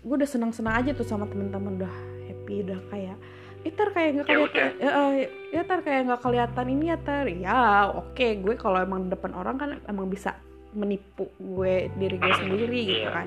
Gue 0.00 0.14
udah 0.16 0.26
senang-senang 0.26 0.74
aja 0.78 0.90
tuh 0.92 1.04
sama 1.04 1.26
temen-temen 1.26 1.76
udah 1.76 1.94
happy 2.24 2.64
udah 2.64 2.80
kayak 2.88 3.16
Eh, 3.62 3.70
tar 3.70 3.88
kayak 3.90 4.10
nggak 4.12 4.26
Ya 4.26 4.34
kelihatan 4.34 4.70
ya, 4.76 4.90
eh, 4.90 5.14
ya 5.50 5.62
tar 5.62 5.80
kayak 5.80 6.00
nggak 6.04 6.20
kelihatan 6.20 6.66
ini 6.68 6.84
ya 6.90 6.98
tar. 6.98 7.26
Ya 7.26 7.58
oke 7.88 8.26
gue 8.38 8.54
kalau 8.58 8.78
emang 8.78 9.06
di 9.06 9.10
depan 9.10 9.32
orang 9.32 9.54
kan 9.54 9.70
emang 9.86 10.06
bisa 10.06 10.34
menipu 10.72 11.30
gue 11.36 11.86
diri 11.94 12.16
gue 12.16 12.32
sendiri 12.34 12.80
gitu 12.82 13.06
Iya. 13.06 13.10
kan. 13.12 13.26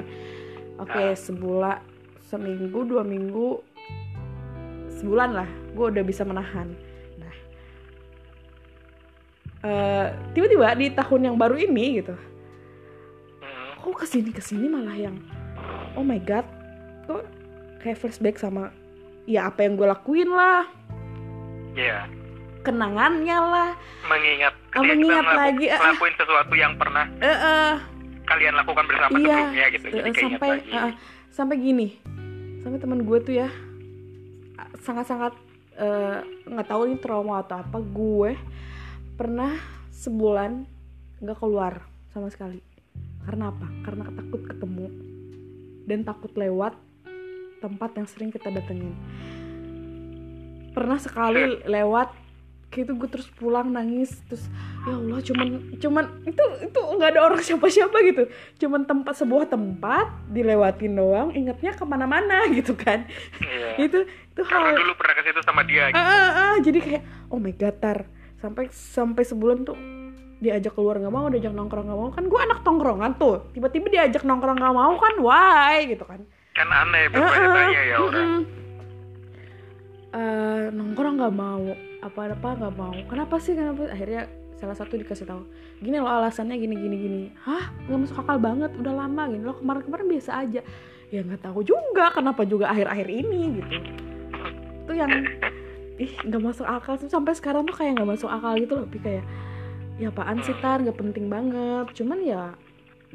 Oke 0.77 1.04
Ah. 1.04 1.15
sebulan 1.15 1.80
seminggu 2.25 2.84
dua 2.84 3.01
minggu 3.01 3.63
sebulan 4.92 5.30
lah 5.32 5.48
gue 5.72 5.86
udah 5.88 6.04
bisa 6.04 6.24
menahan. 6.24 6.74
Nah 7.15 7.36
eh, 9.63 10.06
tiba-tiba 10.32 10.75
di 10.75 10.88
tahun 10.92 11.22
yang 11.24 11.36
baru 11.38 11.56
ini 11.56 12.01
gitu 12.01 12.15
Hmm, 13.39 13.72
kok 13.80 13.96
ke 13.96 14.06
sini 14.06 14.30
ke 14.30 14.42
sini 14.42 14.65
malah 14.65 14.94
yang 14.94 15.15
oh 15.94 16.01
my 16.01 16.18
god 16.18 16.44
kok 17.06 17.24
kayak 17.80 17.98
flashback 17.98 18.36
sama 18.36 18.74
ya 19.25 19.50
apa 19.50 19.65
yang 19.65 19.77
gue 19.77 19.88
lakuin 19.89 20.29
lah. 20.29 20.63
Ya 21.75 22.10
kenangannya 22.65 23.38
lah. 23.38 23.70
Mengingat 24.10 24.53
ketika 24.74 24.82
mengingat 24.82 25.25
lagi, 25.38 25.65
ah. 25.70 25.79
ngelakuin 25.79 26.15
sesuatu 26.17 26.53
yang 26.58 26.74
pernah 26.82 27.05
eh 27.22 27.29
eh, 27.29 27.74
kalian 28.25 28.53
lakukan 28.58 28.86
bersama 28.89 29.15
iya. 29.22 29.22
sebelumnya 29.22 29.65
gitu. 29.70 29.86
Jadi 29.94 30.10
eh, 30.10 30.13
keinget 30.17 30.39
sampai 30.41 30.50
lagi. 30.50 30.72
eh, 30.74 30.82
eh, 30.82 30.94
sampai 31.29 31.55
gini. 31.62 31.88
Sampai 32.65 32.77
teman 32.82 33.05
gue 33.05 33.17
tuh 33.22 33.34
ya 33.38 33.50
sangat-sangat 34.82 35.34
eh, 35.77 36.20
nggak 36.50 36.67
tahu 36.67 36.82
ini 36.89 36.98
trauma 36.98 37.46
atau 37.46 37.62
apa 37.62 37.77
gue 37.77 38.34
pernah 39.13 39.53
sebulan 39.94 40.65
nggak 41.22 41.38
keluar 41.38 41.86
sama 42.10 42.34
sekali. 42.34 42.60
Karena 43.22 43.53
apa? 43.53 43.70
Karena 43.86 44.10
takut 44.10 44.41
ketemu 44.41 44.88
dan 45.86 46.01
takut 46.01 46.34
lewat 46.34 46.74
tempat 47.65 47.98
yang 47.98 48.05
sering 48.05 48.29
kita 48.29 48.53
datengin. 48.53 48.93
Pernah 50.77 51.01
sekali 51.01 51.65
lewat 51.65 52.13
kayak 52.69 52.91
itu 52.91 52.93
gue 53.00 53.10
terus 53.10 53.27
pulang 53.39 53.72
nangis 53.72 54.19
terus 54.27 54.51
ya 54.84 55.00
Allah 55.00 55.24
cuman 55.24 55.48
cuman 55.79 56.05
itu 56.27 56.43
itu 56.67 56.79
nggak 56.84 57.10
ada 57.15 57.22
orang 57.24 57.41
siapa-siapa 57.41 57.98
gitu. 58.05 58.24
Cuman 58.62 58.86
tempat 58.86 59.15
sebuah 59.17 59.50
tempat 59.50 60.12
dilewatin 60.29 60.93
doang 60.93 61.31
ingetnya 61.31 61.74
ke 61.74 61.84
mana-mana 61.88 62.45
gitu 62.57 62.77
kan. 62.77 63.07
Iya. 63.41 63.89
itu 63.89 64.00
itu 64.05 64.41
karena 64.43 64.75
hal 64.75 64.81
dulu 64.84 64.93
pernah 65.00 65.13
ke 65.15 65.22
situ 65.24 65.41
sama 65.41 65.62
dia 65.63 65.88
ah, 65.88 65.89
gitu. 65.89 66.03
ah, 66.03 66.31
ah, 66.36 66.55
jadi 66.60 66.79
kayak 66.84 67.03
oh 67.31 67.39
my 67.39 67.55
god 67.55 67.75
tar 67.79 67.98
sampai 68.43 68.67
sampai 68.69 69.24
sebulan 69.24 69.63
tuh 69.63 69.79
diajak 70.43 70.75
keluar 70.75 71.00
nggak 71.00 71.15
mau 71.15 71.31
diajak 71.31 71.55
nongkrong 71.55 71.88
nggak 71.88 71.98
mau. 71.98 72.12
Kan 72.12 72.27
gue 72.27 72.39
anak 72.43 72.60
tongkrongan 72.62 73.15
tuh 73.15 73.50
tiba-tiba 73.55 73.88
diajak 73.88 74.27
nongkrong 74.27 74.60
nggak 74.60 74.75
mau 74.75 74.93
kan 75.00 75.15
why 75.24 75.88
gitu 75.88 76.03
kan 76.03 76.27
kan 76.55 76.71
aneh 76.71 77.12
bertanya-tanya 77.12 77.81
ya 77.83 77.97
orang. 78.00 78.31
Eh, 80.15 80.65
nongkrong 80.71 81.19
nggak 81.19 81.35
mau 81.35 81.67
apa 82.00 82.19
apa 82.31 82.50
nggak 82.55 82.75
mau. 82.79 82.95
Kenapa 83.12 83.35
sih 83.43 83.59
kenapa? 83.59 83.91
Akhirnya 83.91 84.31
salah 84.55 84.71
satu 84.71 84.95
dikasih 84.95 85.27
tahu 85.27 85.43
gini 85.83 86.00
loh 86.00 86.07
alasannya 86.07 86.55
gini 86.55 86.79
gini 86.79 86.95
gini. 86.95 87.21
Hah? 87.43 87.75
Nggak 87.91 88.00
masuk 88.07 88.17
akal 88.24 88.39
banget 88.39 88.71
udah 88.79 88.93
lama 88.95 89.27
gini 89.27 89.43
loh 89.43 89.59
kemarin 89.59 89.83
kemarin 89.83 90.07
biasa 90.07 90.31
aja. 90.47 90.62
Ya 91.12 91.19
nggak 91.27 91.43
tahu 91.43 91.59
juga 91.67 92.15
kenapa 92.15 92.47
juga 92.47 92.71
akhir-akhir 92.71 93.07
ini 93.12 93.59
gitu. 93.59 93.75
Itu 94.88 94.93
yang 94.95 95.12
ih 96.00 96.13
nggak 96.24 96.39
masuk 96.39 96.63
akal 96.63 96.95
sampai 97.03 97.35
sekarang 97.35 97.67
tuh 97.67 97.75
kayak 97.75 98.00
nggak 98.00 98.15
masuk 98.15 98.31
akal 98.31 98.55
gitu 98.55 98.79
loh 98.79 98.88
Pi. 98.88 99.03
kayak 99.03 99.27
ya 100.00 100.07
apaan 100.07 100.39
sih 100.39 100.55
tar? 100.63 100.79
Nggak 100.79 100.95
penting 101.03 101.27
banget. 101.27 101.91
Cuman 101.91 102.24
ya 102.24 102.55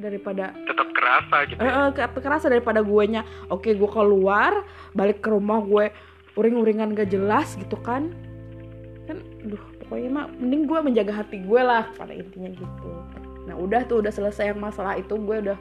daripada 0.00 0.56
tetap 0.66 0.88
kerasa 0.96 1.36
gitu 1.46 1.60
ya. 1.60 1.92
ke- 1.92 2.22
kerasa 2.24 2.46
daripada 2.48 2.80
guenya 2.80 3.22
oke 3.52 3.68
gue 3.68 3.90
keluar 3.90 4.64
balik 4.96 5.20
ke 5.22 5.28
rumah 5.30 5.60
gue 5.62 5.92
uring-uringan 6.34 6.96
gak 6.96 7.12
jelas 7.12 7.54
gitu 7.60 7.76
kan 7.80 8.10
kan 9.06 9.18
duh 9.44 9.60
pokoknya 9.84 10.10
mah 10.10 10.26
mending 10.38 10.70
gue 10.70 10.78
menjaga 10.80 11.12
hati 11.24 11.42
gue 11.42 11.60
lah 11.60 11.90
pada 11.98 12.14
intinya 12.14 12.50
gitu 12.50 12.90
nah 13.50 13.58
udah 13.58 13.82
tuh 13.90 13.98
udah 14.00 14.12
selesai 14.14 14.54
yang 14.54 14.60
masalah 14.62 14.94
itu 14.94 15.18
gue 15.18 15.36
udah 15.50 15.58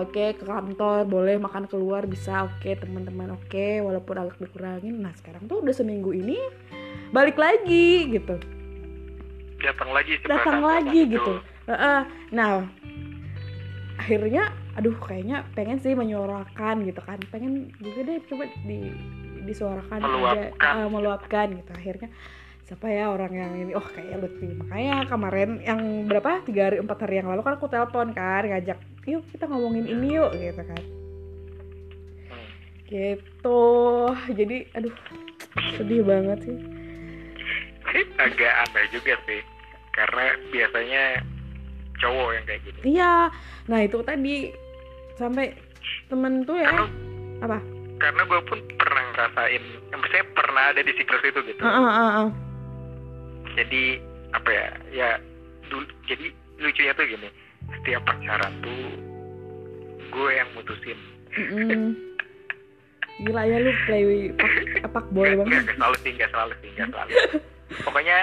oke 0.00 0.24
ke 0.40 0.44
kantor 0.44 1.04
boleh 1.04 1.36
makan 1.36 1.68
keluar 1.68 2.08
bisa 2.08 2.48
oke 2.48 2.70
teman-teman 2.76 3.36
oke 3.36 3.66
walaupun 3.84 4.14
agak 4.16 4.40
dikurangin 4.40 5.04
nah 5.04 5.12
sekarang 5.16 5.44
tuh 5.44 5.60
udah 5.60 5.74
seminggu 5.76 6.16
ini 6.16 6.40
balik 7.12 7.36
lagi 7.36 8.08
gitu 8.12 8.40
datang 9.60 9.90
lagi 9.92 10.12
datang 10.24 10.60
lagi 10.60 11.00
itu. 11.04 11.12
gitu 11.16 11.32
Heeh. 11.68 12.00
nah 12.32 12.64
akhirnya 13.96 14.52
aduh 14.76 14.92
kayaknya 15.00 15.48
pengen 15.56 15.80
sih 15.80 15.96
menyuarakan 15.96 16.84
gitu 16.84 17.00
kan. 17.00 17.18
Pengen 17.32 17.72
juga 17.80 18.00
deh 18.04 18.20
coba 18.28 18.44
di 18.64 18.92
disuarakan 19.46 20.02
aja 20.02 20.10
Meluapkan. 20.10 20.74
ah, 20.74 20.88
meluapkan 20.90 21.46
gitu. 21.54 21.70
Akhirnya 21.72 22.08
siapa 22.66 22.90
ya 22.90 23.14
orang 23.14 23.32
yang 23.32 23.52
ini? 23.54 23.72
Oh 23.78 23.84
kayak 23.84 24.20
Lutfi. 24.20 24.50
Makanya 24.58 25.06
kemarin 25.06 25.62
yang 25.62 25.80
berapa? 26.10 26.42
Tiga 26.44 26.70
hari 26.70 26.82
empat 26.82 26.98
hari 27.06 27.22
yang 27.22 27.30
lalu 27.30 27.40
kan 27.46 27.54
aku 27.56 27.70
telepon 27.70 28.10
kan 28.10 28.42
ngajak 28.42 28.78
yuk 29.06 29.22
kita 29.30 29.46
ngomongin 29.46 29.86
ini 29.86 30.18
yuk 30.18 30.34
gitu 30.34 30.62
kan. 30.66 30.82
Gitu. 32.90 33.62
Jadi 34.34 34.56
aduh 34.74 34.94
sedih 35.78 36.02
banget 36.02 36.38
sih. 36.42 36.58
Agak 38.18 38.52
aneh 38.66 38.86
juga 38.90 39.14
sih. 39.24 39.40
Karena 39.94 40.34
biasanya 40.52 41.02
cowok 41.98 42.28
yang 42.32 42.44
kayak 42.44 42.60
gitu. 42.64 42.78
Iya. 42.84 43.14
Nah 43.66 43.78
itu 43.82 43.98
tadi 44.02 44.34
sampai 45.16 45.56
temen 46.06 46.44
tuh 46.44 46.56
ya. 46.56 46.68
Karena 46.68 46.86
apa? 47.42 47.58
Karena 47.96 48.22
gue 48.24 48.40
pun 48.44 48.58
pernah 48.76 49.02
ngerasain 49.10 49.62
maksudnya 49.88 50.24
pernah 50.36 50.64
ada 50.70 50.80
di 50.80 50.92
siklus 50.94 51.24
itu 51.24 51.40
gitu. 51.48 51.62
Ah, 51.64 51.72
ah, 51.72 51.88
ah, 51.88 52.10
ah. 52.24 52.28
jadi 53.56 53.82
apa 54.36 54.50
ya 54.52 54.66
ya 54.92 55.10
dulu 55.68 55.84
jadi 56.04 56.26
lucunya 56.60 56.92
tuh 56.92 57.06
gini. 57.08 57.28
Setiap 57.80 58.02
pacaran 58.04 58.52
tuh 58.60 58.80
gue 60.12 60.30
yang 60.30 60.48
mutusin. 60.52 60.98
Mm-mm. 61.36 61.96
Gila 63.16 63.48
ya 63.48 63.56
lu 63.64 63.72
play 63.88 64.28
pak, 64.36 64.52
pak 64.92 65.06
boy 65.08 65.24
Nggak- 65.24 65.40
banget. 65.40 65.56
nggak 65.64 65.76
selalu 65.80 65.96
sih 66.04 66.12
nggak 66.20 66.30
selalu 66.36 66.52
sih 66.60 66.70
selalu. 66.76 67.10
Pokoknya 67.88 68.18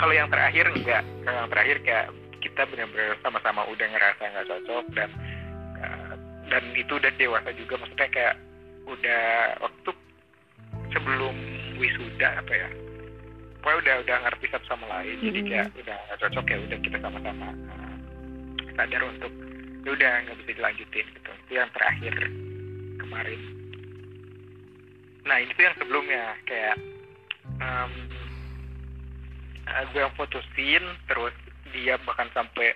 kalau 0.00 0.14
yang 0.16 0.28
terakhir 0.32 0.64
enggak 0.72 1.04
kalau 1.20 1.36
yang 1.44 1.50
terakhir 1.52 1.76
kayak 1.84 2.06
kita 2.40 2.62
benar-benar 2.70 3.18
sama-sama 3.20 3.66
udah 3.68 3.86
ngerasa 3.86 4.22
nggak 4.22 4.48
cocok 4.48 4.84
dan 4.94 5.10
uh, 5.82 6.14
dan 6.48 6.62
itu 6.74 6.92
udah 6.96 7.12
dewasa 7.18 7.50
juga. 7.54 7.80
Maksudnya 7.80 8.08
kayak 8.10 8.34
udah 8.88 9.24
waktu 9.60 9.90
sebelum 10.88 11.36
wisuda 11.76 12.40
apa 12.40 12.52
ya 12.56 12.68
pokoknya 13.60 13.78
udah 13.84 13.94
udah 14.06 14.16
ngerti 14.24 14.46
satu 14.48 14.66
sama 14.70 14.86
lain. 14.88 15.16
Jadi 15.20 15.38
Mm-mm. 15.44 15.50
kayak 15.52 15.68
udah 15.76 15.96
nggak 16.08 16.18
cocok 16.24 16.46
ya 16.48 16.58
udah 16.64 16.78
kita 16.80 16.96
sama-sama 17.04 17.48
uh, 17.52 17.96
sadar 18.78 19.02
untuk 19.04 19.32
ya 19.84 19.90
udah 19.92 20.12
nggak 20.24 20.36
bisa 20.40 20.50
dilanjutin 20.56 21.06
gitu. 21.12 21.30
Itu 21.44 21.52
yang 21.52 21.70
terakhir 21.76 22.14
kemarin. 22.96 23.40
Nah 25.28 25.36
itu 25.44 25.60
yang 25.60 25.76
sebelumnya. 25.76 26.24
Kayak 26.48 26.76
um, 27.60 27.92
gue 29.92 30.00
yang 30.00 30.14
putusin 30.16 30.84
terus 31.04 31.36
dia 31.70 31.94
bahkan 32.02 32.28
sampai 32.30 32.72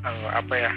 eh, 0.00 0.28
apa 0.28 0.54
ya 0.54 0.72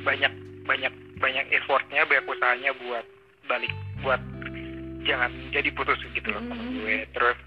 banyak 0.00 0.32
banyak 0.64 0.92
banyak 1.16 1.44
effortnya 1.52 2.04
banyak 2.04 2.26
usahanya 2.26 2.70
buat 2.76 3.04
balik 3.44 3.72
buat 4.00 4.20
jangan 5.02 5.30
jadi 5.50 5.70
putus 5.72 5.98
gitu 6.08 6.28
loh 6.28 6.42
Mm. 6.42 6.74
gue 6.76 6.96
terus 7.10 7.38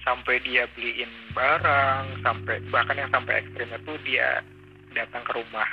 sampai 0.00 0.36
dia 0.40 0.68
beliin 0.70 1.08
barang 1.32 2.20
sampai 2.20 2.60
bahkan 2.68 2.96
yang 2.96 3.08
sampai 3.08 3.40
ekstrimnya 3.40 3.78
tuh 3.82 3.96
dia 4.02 4.44
datang 4.92 5.22
ke 5.22 5.32
rumah 5.32 5.68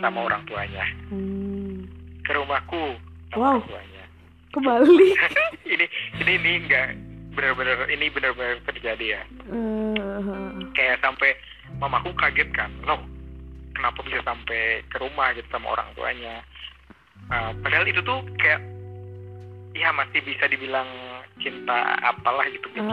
sama 0.00 0.18
orang 0.22 0.42
tuanya 0.44 0.86
Hmm. 1.06 1.84
ke 2.22 2.32
rumahku 2.32 2.96
sama 3.28 3.36
Wow. 3.36 3.48
orang 3.52 3.66
tuanya 3.66 4.04
Kembali. 4.50 5.08
ini 5.74 5.86
ini 6.16 6.32
ini 6.38 6.50
enggak 6.62 6.94
benar-benar 7.34 7.90
ini 7.90 8.06
benar-benar 8.08 8.62
terjadi 8.64 9.18
ya 9.18 9.22
Eh, 9.44 10.48
kayak 10.72 11.02
sampai 11.02 11.34
mamaku 11.82 12.10
kaget 12.14 12.48
kan 12.54 12.70
loh 12.86 13.00
kenapa 13.74 13.98
bisa 14.06 14.22
sampai 14.22 14.80
ke 14.86 14.96
rumah 15.02 15.34
gitu 15.34 15.48
sama 15.50 15.74
orang 15.74 15.88
tuanya? 15.98 16.40
Eh, 17.32 17.52
padahal 17.60 17.86
itu 17.88 18.00
tuh 18.04 18.22
kayak 18.38 18.62
ya 19.74 19.90
masih 19.90 20.22
bisa 20.22 20.46
dibilang 20.46 20.86
cinta 21.42 21.98
apalah 21.98 22.46
gitu 22.46 22.70
gitu 22.70 22.86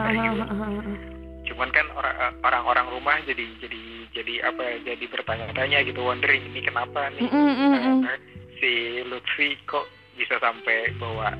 cuman 1.42 1.68
kan 1.74 1.86
orang 1.94 2.16
orang-orang 2.42 2.86
rumah 2.90 3.16
jadi 3.26 3.44
jadi 3.58 3.82
jadi 4.14 4.34
apa 4.46 4.62
ya, 4.62 4.76
jadi 4.94 5.04
bertanya-tanya 5.10 5.78
gitu 5.86 6.00
wondering 6.02 6.42
ini 6.54 6.62
kenapa 6.62 7.10
nih? 7.18 7.26
Mm, 7.26 7.34
mm, 7.34 7.76
mm, 7.76 7.98
eh, 8.06 8.18
si 8.62 8.72
Lutfi 9.06 9.58
kok 9.66 9.86
bisa 10.14 10.38
sampai 10.38 10.94
bawa 11.02 11.34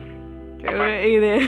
Cewek 0.63 0.95
gitu 1.11 1.27
ya. 1.27 1.41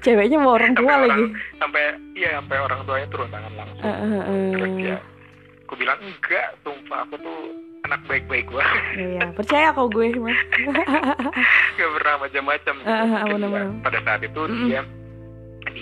Ceweknya 0.00 0.36
mau 0.36 0.52
orang 0.52 0.72
tua 0.72 0.84
Sampai 0.90 1.08
lagi. 1.08 1.24
sampai 1.56 1.82
iya 2.12 2.30
sampai 2.36 2.56
orang 2.58 2.80
tuanya 2.84 3.06
turun 3.08 3.28
tangan 3.28 3.52
langsung 3.54 3.82
Ah, 3.82 3.96
ah, 3.96 4.22
ah. 4.22 4.50
terus 4.52 4.72
ya 4.78 4.96
aku 5.60 5.74
bilang 5.74 5.98
enggak 5.98 6.46
sumpah 6.60 6.98
aku 7.02 7.14
tuh 7.18 7.38
anak 7.82 8.00
baik-baik 8.04 8.46
gua 8.46 8.64
Iya, 8.94 9.32
percaya 9.32 9.68
kok 9.70 9.88
gue 9.90 10.12
mas. 10.14 10.36
gak 11.76 11.90
pernah 11.92 12.14
macam-macam 12.18 12.74
gitu. 12.74 12.88
Benar, 12.88 13.24
dia- 13.24 13.48
benar. 13.50 13.64
pada 13.80 13.98
saat 14.02 14.20
itu 14.22 14.40
Mm-mm. 14.42 14.66
dia 14.66 14.80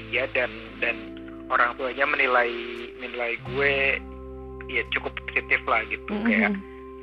dia 0.03 0.25
dan 0.31 0.51
dan 0.79 0.97
orang 1.49 1.75
tuanya 1.75 2.05
menilai 2.05 2.51
menilai 2.97 3.33
gue 3.45 3.75
ya 4.69 4.83
cukup 4.91 5.13
positif 5.23 5.61
lah 5.65 5.83
gitu 5.85 6.13
kayak 6.23 6.55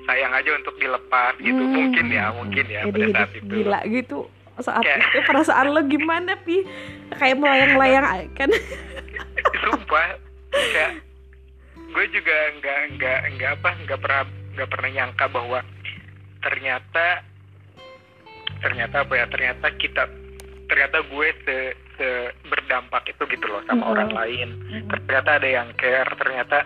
sayang 0.03 0.31
aja 0.31 0.49
untuk 0.53 0.73
dilepas 0.75 1.37
gitu 1.37 1.59
mungkin 1.59 2.05
ya 2.07 2.31
mungkin 2.31 2.65
ya 2.65 2.81
Jadi 2.83 2.91
pada 2.91 3.07
saat 3.13 3.31
itu 3.35 3.45
gila 3.51 3.79
gitu 3.85 4.19
saat 4.61 4.83
Kayak- 4.83 5.03
itu 5.05 5.19
perasaan 5.25 5.67
lo 5.71 5.81
gimana 5.85 6.35
pi? 6.41 6.63
Kayak 7.15 7.37
melayang-layang 7.39 8.05
aja 8.05 8.27
kan? 8.35 8.49
Sumpah 9.63 10.07
kayak 10.49 10.91
gue 11.75 12.05
juga 12.13 12.35
nggak 12.61 12.79
nggak 12.97 13.19
nggak 13.35 13.51
apa 13.59 13.69
nggak 13.83 13.99
pernah 13.99 14.23
nggak 14.53 14.69
pernah 14.69 14.89
nyangka 14.89 15.25
bahwa 15.29 15.59
ternyata 16.39 17.05
ternyata 18.59 18.95
apa 19.01 19.13
ya 19.15 19.25
ternyata 19.25 19.67
kita 19.75 20.03
ternyata 20.69 20.97
gue 21.01 21.27
se, 21.47 21.57
se 21.97 22.07
berdampak 22.45 23.09
itu 23.09 23.23
gitu 23.25 23.45
loh 23.49 23.61
sama 23.65 23.89
Mm-mm. 23.89 23.93
orang 23.97 24.11
lain. 24.13 24.49
Ternyata 24.85 25.29
ada 25.41 25.49
yang 25.49 25.69
care 25.75 26.11
ternyata 26.13 26.57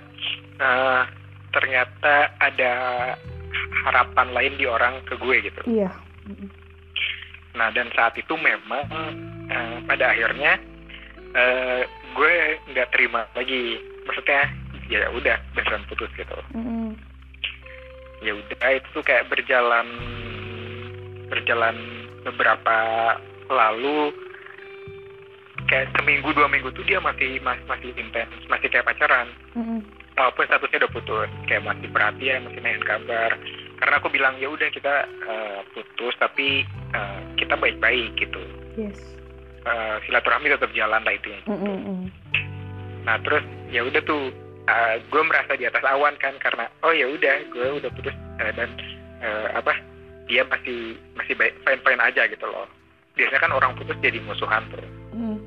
eh, 0.59 1.03
ternyata 1.53 2.13
ada 2.41 2.73
harapan 3.87 4.27
lain 4.33 4.53
di 4.59 4.65
orang 4.67 4.99
ke 5.07 5.15
gue 5.15 5.35
gitu. 5.39 5.61
Iya 5.69 5.91
Nah 7.53 7.69
dan 7.73 7.89
saat 7.93 8.17
itu 8.17 8.33
memang 8.37 8.85
eh, 9.49 9.77
pada 9.85 10.13
akhirnya 10.13 10.57
eh, 11.33 11.81
gue 12.13 12.33
nggak 12.73 12.89
terima 12.93 13.25
lagi, 13.33 13.81
maksudnya 14.05 14.49
ya 14.89 15.09
udah 15.09 15.37
beneran 15.57 15.85
putus 15.89 16.09
gitu. 16.17 16.37
Mm-mm. 16.53 16.93
Ya 18.21 18.33
udah 18.37 18.69
itu 18.73 18.87
tuh 18.93 19.03
kayak 19.03 19.27
berjalan 19.29 19.87
berjalan 21.27 21.75
beberapa 22.23 22.77
lalu 23.49 24.13
kayak 25.67 25.91
seminggu 25.97 26.29
dua 26.35 26.47
minggu 26.47 26.69
tuh 26.75 26.85
dia 26.85 27.01
masih 27.01 27.41
masih 27.41 27.65
masih 27.65 27.89
intens 27.97 28.31
masih 28.47 28.69
kayak 28.69 28.85
pacaran 28.85 29.27
Mm-mm. 29.57 29.81
walaupun 30.13 30.45
statusnya 30.45 30.85
udah 30.85 30.93
putus 30.93 31.29
kayak 31.49 31.65
masih 31.65 31.87
perhatian 31.89 32.45
masih 32.45 32.59
nanyain 32.61 32.85
kabar 32.85 33.31
karena 33.83 33.99
aku 33.99 34.07
bilang 34.07 34.39
ya 34.39 34.47
udah 34.47 34.71
kita 34.71 35.03
eh, 35.27 35.59
putus 35.75 36.15
tapi 36.15 36.63
eh, 36.95 37.19
kita 37.35 37.59
baik-baik 37.59 38.15
gitu. 38.15 38.39
Yes. 38.79 39.13
Eh, 39.63 39.95
silaturahmi 40.03 40.51
tetap 40.51 40.75
jalan 40.75 40.99
lah 41.07 41.15
itu 41.15 41.31
Mm-mm. 41.47 42.11
nah 43.07 43.15
terus 43.23 43.39
ya 43.71 43.87
udah 43.87 44.03
tuh 44.03 44.27
eh, 44.67 44.99
gue 45.07 45.23
merasa 45.23 45.55
di 45.55 45.63
atas 45.63 45.79
awan 45.87 46.19
kan 46.19 46.35
karena 46.43 46.67
oh 46.83 46.91
ya 46.91 47.07
udah 47.07 47.47
gue 47.47 47.79
udah 47.79 47.87
putus 47.95 48.11
eh, 48.43 48.51
dan 48.59 48.67
eh, 49.23 49.47
apa 49.55 49.71
dia 50.27 50.43
masih 50.51 50.99
masih 51.15 51.39
baik 51.39 51.55
fine 51.63 51.79
fine 51.79 52.03
aja 52.03 52.27
gitu 52.27 52.43
loh. 52.43 52.67
Biasanya 53.15 53.39
kan 53.39 53.55
orang 53.55 53.71
putus 53.79 53.95
jadi 54.03 54.19
musuhan 54.27 54.67
tuh. 54.67 54.83
Mm. 55.15 55.39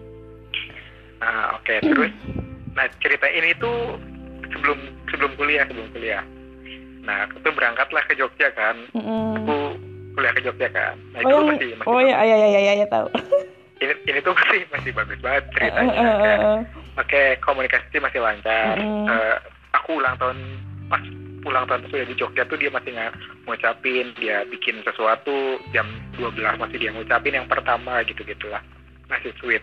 nah 1.20 1.60
oke 1.60 1.76
terus 1.84 2.12
nah 2.72 2.88
cerita 3.04 3.28
ini 3.28 3.52
tuh 3.60 4.00
sebelum 4.48 4.80
sebelum 5.12 5.32
kuliah 5.36 5.68
sebelum 5.68 5.92
kuliah 5.92 6.24
nah 7.06 7.24
aku 7.24 7.38
tuh 7.40 7.54
berangkatlah 7.54 8.02
ke 8.10 8.18
Jogja 8.18 8.50
kan. 8.52 8.76
Mm-mm. 8.92 9.38
aku 9.40 9.56
kuliah 10.18 10.32
ke 10.34 10.42
Jogja 10.42 10.68
kan. 10.74 10.98
Nah 11.14 11.20
oh 11.22 11.28
itu 11.28 11.34
yang 11.38 11.46
masih 11.46 11.68
masih 11.78 11.88
oh 11.88 12.00
ya 12.02 12.16
ya 12.26 12.36
ya 12.36 12.48
ya 12.60 12.72
ya 12.82 12.86
tahu. 12.90 13.08
Ini 13.78 13.94
ini 14.10 14.18
tuh 14.24 14.34
masih 14.34 14.60
masih 14.74 14.90
bagus 14.96 15.18
banget 15.22 15.44
ceritanya. 15.54 15.92
Eh, 15.92 16.02
eh, 16.02 16.16
kayak 16.18 16.38
eh. 16.40 16.60
oke 16.98 17.22
komunikasi 17.46 17.96
masih 18.02 18.20
lancar. 18.20 18.74
Mm. 18.80 19.06
Eh, 19.06 19.36
aku 19.76 19.90
ulang 20.02 20.16
tahun 20.18 20.38
pas 20.90 21.02
ulang 21.46 21.64
tahun 21.70 21.86
sudah 21.86 22.06
di 22.10 22.16
Jogja 22.18 22.42
tuh 22.50 22.58
dia 22.58 22.74
masih 22.74 22.90
nggak 22.90 23.14
ngucapin 23.46 24.10
dia 24.18 24.42
bikin 24.50 24.82
sesuatu 24.82 25.62
jam 25.70 25.86
12 26.18 26.34
masih 26.58 26.76
dia 26.82 26.90
ngucapin 26.90 27.38
yang 27.38 27.46
pertama 27.46 28.02
gitu 28.02 28.26
gitulah 28.26 28.64
masih 29.06 29.30
sweet. 29.38 29.62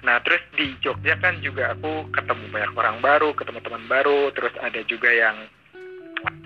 Nah 0.00 0.22
terus 0.24 0.40
di 0.54 0.72
Jogja 0.80 1.18
kan 1.18 1.42
juga 1.44 1.76
aku 1.76 2.08
ketemu 2.14 2.44
banyak 2.54 2.72
orang 2.72 2.96
baru 3.02 3.34
ketemu 3.34 3.58
teman 3.60 3.84
baru 3.90 4.30
terus 4.32 4.54
ada 4.62 4.80
juga 4.86 5.10
yang 5.10 5.36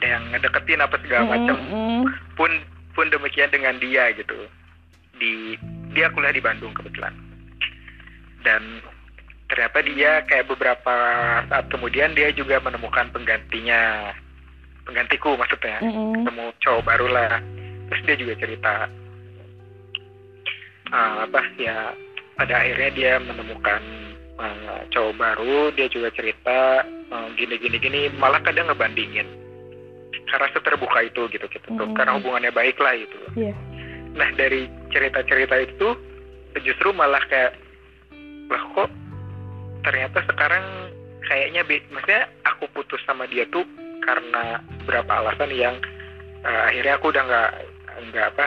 yang 0.02 0.22
ngedeketin 0.34 0.82
apa 0.82 0.96
segala 1.00 1.24
macam. 1.36 1.56
Mm-mm. 1.56 2.02
pun 2.34 2.50
pun 2.92 3.06
demikian 3.08 3.48
dengan 3.48 3.78
dia 3.80 4.12
gitu. 4.12 4.36
Di 5.16 5.56
dia 5.92 6.12
kuliah 6.12 6.34
di 6.34 6.42
Bandung 6.42 6.74
kebetulan. 6.74 7.14
Dan 8.42 8.82
ternyata 9.46 9.78
dia 9.84 10.24
kayak 10.26 10.48
beberapa 10.50 10.96
saat 11.46 11.68
kemudian 11.70 12.16
dia 12.16 12.34
juga 12.34 12.58
menemukan 12.60 13.12
penggantinya. 13.14 14.12
Penggantiku 14.82 15.38
maksudnya. 15.38 15.78
Mm-mm. 15.80 16.20
ketemu 16.20 16.44
cowok 16.60 16.82
baru 16.84 17.06
lah. 17.08 17.34
Terus 17.92 18.02
dia 18.08 18.16
juga 18.18 18.34
cerita 18.40 18.74
eh, 20.90 21.16
apa 21.28 21.40
ya 21.60 21.92
pada 22.34 22.54
akhirnya 22.64 22.90
dia 22.96 23.12
menemukan 23.22 23.82
eh, 24.42 24.80
cowok 24.90 25.14
baru. 25.16 25.70
Dia 25.78 25.86
juga 25.86 26.10
cerita 26.10 26.82
eh, 26.88 27.26
gini 27.38 27.54
gini 27.62 27.76
gini. 27.78 28.00
Malah 28.18 28.42
kadang 28.42 28.68
ngebandingin 28.68 29.41
karena 30.24 30.48
seterbuka 30.50 30.98
itu 31.02 31.26
gitu 31.28 31.46
gitu 31.46 31.68
tuh. 31.68 31.82
Hmm. 31.82 31.92
karena 31.92 32.16
hubungannya 32.16 32.50
baik 32.50 32.76
lah 32.76 32.94
gitu 32.94 33.16
Iya. 33.34 33.54
nah 34.12 34.28
dari 34.32 34.64
cerita-cerita 34.88 35.56
itu 35.58 35.88
justru 36.58 36.92
malah 36.92 37.22
kayak 37.26 37.56
lah 38.46 38.62
kok 38.72 38.90
ternyata 39.82 40.20
sekarang 40.24 40.64
kayaknya 41.22 41.62
be- 41.62 41.86
maksudnya 41.88 42.26
aku 42.44 42.68
putus 42.70 43.00
sama 43.02 43.24
dia 43.24 43.48
tuh 43.48 43.64
karena 44.00 44.58
beberapa 44.82 45.12
alasan 45.16 45.50
yang 45.50 45.74
eh, 46.42 46.62
akhirnya 46.66 46.96
aku 46.96 47.08
udah 47.08 47.22
nggak 47.22 47.50
nggak 48.04 48.26
apa 48.28 48.46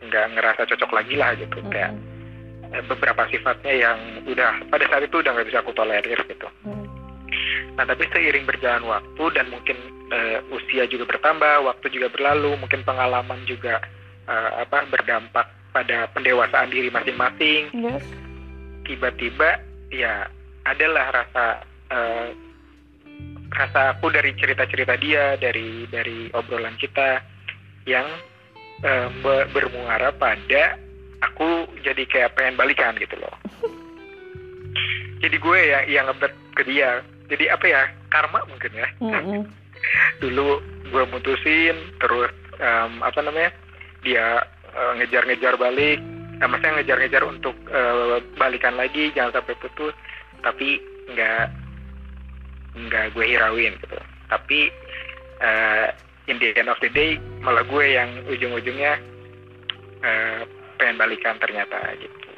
nggak 0.00 0.26
ngerasa 0.32 0.62
cocok 0.66 0.90
lagi 0.92 1.14
lah 1.14 1.30
gitu 1.34 1.58
kayak 1.68 1.92
Mm-mm. 1.92 2.72
eh, 2.72 2.82
beberapa 2.84 3.22
sifatnya 3.28 3.74
yang 3.74 3.98
udah 4.24 4.66
pada 4.66 4.84
saat 4.86 5.04
itu 5.04 5.16
udah 5.16 5.30
nggak 5.30 5.46
bisa 5.46 5.60
aku 5.60 5.72
tolerir 5.72 6.18
gitu 6.24 6.48
Mm. 6.64 6.87
Nah, 7.78 7.84
tapi 7.86 8.10
seiring 8.10 8.48
berjalan 8.48 8.84
waktu 8.88 9.24
dan 9.38 9.46
mungkin 9.52 9.78
eh, 10.10 10.42
usia 10.50 10.88
juga 10.90 11.06
bertambah, 11.14 11.68
waktu 11.68 11.86
juga 11.94 12.08
berlalu, 12.10 12.58
mungkin 12.58 12.82
pengalaman 12.82 13.44
juga 13.46 13.78
eh, 14.26 14.50
apa 14.66 14.88
berdampak 14.90 15.46
pada 15.70 16.10
pendewasaan 16.10 16.72
diri 16.72 16.90
masing-masing. 16.90 17.70
yes 17.70 18.04
Tiba-tiba 18.88 19.60
ya 19.92 20.26
adalah 20.64 21.12
rasa 21.12 21.44
eh, 21.92 22.28
rasa 23.52 23.96
aku 23.96 24.10
dari 24.12 24.32
cerita-cerita 24.36 24.96
dia, 24.98 25.36
dari 25.36 25.86
dari 25.88 26.28
obrolan 26.34 26.76
kita 26.76 27.20
yang 27.88 28.04
be- 29.24 29.48
bermuara 29.50 30.14
pada 30.14 30.78
aku 31.24 31.66
jadi 31.82 32.04
kayak 32.06 32.34
pengen 32.38 32.54
balikan 32.54 32.94
gitu 33.00 33.16
loh. 33.18 33.34
Jadi 35.22 35.34
gue 35.34 35.58
yang 35.58 35.84
yang 35.90 36.04
ngebet 36.10 36.34
ke 36.54 36.62
dia. 36.66 37.02
Jadi 37.28 37.44
apa 37.52 37.66
ya 37.68 37.82
karma 38.08 38.40
mungkin 38.48 38.72
ya. 38.72 38.88
Mm-mm. 39.00 39.42
Dulu 40.22 40.58
gue 40.88 41.04
mutusin, 41.12 41.76
terus 42.00 42.32
em, 42.58 42.92
apa 43.04 43.20
namanya 43.20 43.52
dia 44.02 44.42
eh, 44.72 44.92
ngejar-ngejar 45.00 45.60
balik. 45.60 46.00
Nah, 46.38 46.46
maksudnya 46.46 46.80
ngejar-ngejar 46.80 47.22
untuk 47.28 47.56
eh, 47.68 48.18
balikan 48.40 48.74
lagi, 48.76 49.12
jangan 49.12 49.40
sampai 49.40 49.54
putus. 49.60 49.94
Tapi 50.40 50.80
nggak 51.12 51.44
nggak 52.78 53.04
gue 53.12 53.24
hirauin 53.26 53.74
gitu. 53.76 53.98
Tapi 54.28 54.72
eh, 55.44 55.88
in 56.28 56.36
the 56.38 56.52
end 56.56 56.68
of 56.68 56.78
the 56.84 56.92
day 56.92 57.16
malah 57.40 57.64
gue 57.64 57.84
yang 57.88 58.08
ujung-ujungnya 58.28 59.00
eh, 60.04 60.40
pengen 60.78 60.96
balikan 61.00 61.36
ternyata 61.40 61.96
gitu 61.98 62.30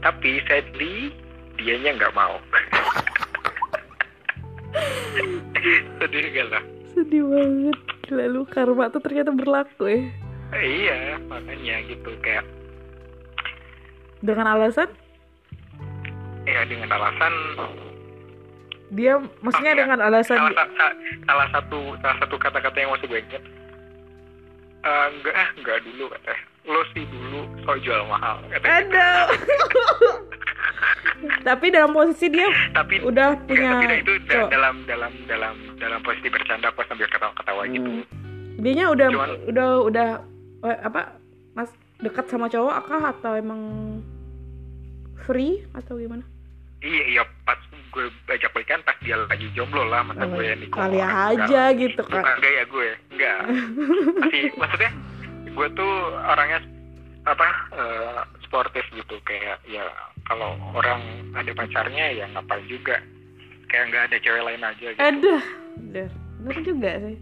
tapi 0.00 0.40
sadly 0.48 1.12
dianya 1.60 1.92
nggak 2.00 2.16
mau 2.16 2.40
sedih 5.98 6.24
gak 6.30 6.46
lah? 6.48 6.62
Sedih 6.92 7.22
banget. 7.24 7.76
Gila 8.02 8.24
lu 8.26 8.42
karma 8.44 8.88
tuh 8.88 9.00
ternyata 9.00 9.30
berlaku 9.30 9.84
ya. 9.86 10.00
Eh, 10.50 10.64
iya 10.82 10.98
makanya 11.24 11.86
gitu 11.86 12.10
kayak 12.18 12.42
dengan 14.20 14.46
alasan? 14.48 14.90
Ya 16.42 16.66
dengan 16.66 16.90
alasan. 16.90 17.32
Dia 18.90 19.14
maksudnya 19.38 19.72
iya. 19.72 19.80
dengan 19.80 19.98
alasan 20.02 20.34
salah, 20.36 20.50
sa- 20.52 20.74
sa- 20.74 20.96
salah 21.22 21.48
satu 21.54 21.78
salah 22.02 22.16
satu 22.18 22.34
kata-kata 22.36 22.76
yang 22.76 22.90
masih 22.90 23.06
gue 23.06 23.20
inget 23.22 23.44
Eh, 24.80 25.06
enggak 25.12 25.36
enggak 25.54 25.78
dulu 25.84 26.08
katanya 26.10 26.40
lo 26.64 26.80
sih 26.90 27.04
dulu 27.06 27.40
so 27.62 27.76
jual 27.78 28.02
mahal 28.08 28.40
katanya 28.48 28.80
ada 28.82 29.08
tapi 31.40 31.66
dalam 31.68 31.90
posisi 31.90 32.26
dia 32.28 32.48
tapi 32.70 32.98
udah 32.98 33.28
ya, 33.32 33.42
punya 33.42 33.70
tapi 33.74 33.96
itu 33.98 34.12
cowok. 34.26 34.48
dalam 34.48 34.74
dalam 34.84 35.12
dalam 35.24 35.54
dalam 35.76 36.00
posisi 36.00 36.28
bercanda 36.28 36.68
pas 36.70 36.84
sambil 36.84 37.06
ketawa-ketawa 37.06 37.62
Hmm. 37.62 37.72
gitu. 37.72 37.90
Dianya 38.58 38.86
udah 38.88 39.08
Cuman- 39.08 39.40
udah 39.46 39.68
udah 39.82 40.08
eh, 40.62 40.78
apa 40.82 41.00
mas 41.52 41.70
dekat 41.98 42.24
sama 42.26 42.46
cowok 42.46 42.76
kah? 42.82 43.02
Atau 43.10 43.32
emang 43.34 43.60
free? 45.22 45.64
Atau 45.72 45.96
gimana? 45.96 46.24
Iya 46.80 47.04
iya 47.10 47.22
pas 47.42 47.60
gue 47.90 48.04
ajak 48.26 48.50
balikan 48.50 48.80
pas 48.80 48.96
dia 48.98 49.18
lagi 49.18 49.50
jomblo 49.50 49.82
lah 49.84 50.00
masa 50.02 50.22
Oh, 50.22 50.32
gue 50.32 50.44
yang 50.46 50.58
nikung 50.58 50.78
kali 50.80 50.98
aja 50.98 51.34
enggak. 51.34 51.68
gitu 51.78 52.02
kan 52.04 52.22
Bukan 52.22 52.36
gaya 52.38 52.62
gue? 52.64 52.88
Enggak. 53.10 53.38
Masih 54.22 54.42
maksudnya 54.54 54.90
gue 55.46 55.66
tuh 55.74 55.92
orangnya 56.22 56.58
apa 57.22 57.46
eh, 57.74 58.20
sportif 58.50 58.82
gitu. 58.90 59.14
Kayak 59.22 59.62
ya 59.70 59.86
kalau 60.26 60.58
orang 60.74 61.30
ada 61.38 61.54
pacarnya 61.54 62.10
ya 62.10 62.26
ngapain 62.34 62.66
juga. 62.66 62.98
Kayak 63.70 63.84
nggak 63.94 64.02
ada 64.10 64.16
cewek 64.18 64.42
lain 64.42 64.62
aja 64.66 64.86
gitu. 64.90 64.98
Ada 64.98 65.34
ada 65.78 66.04
bener 66.42 66.58
juga 66.66 66.90
sih. 66.98 67.18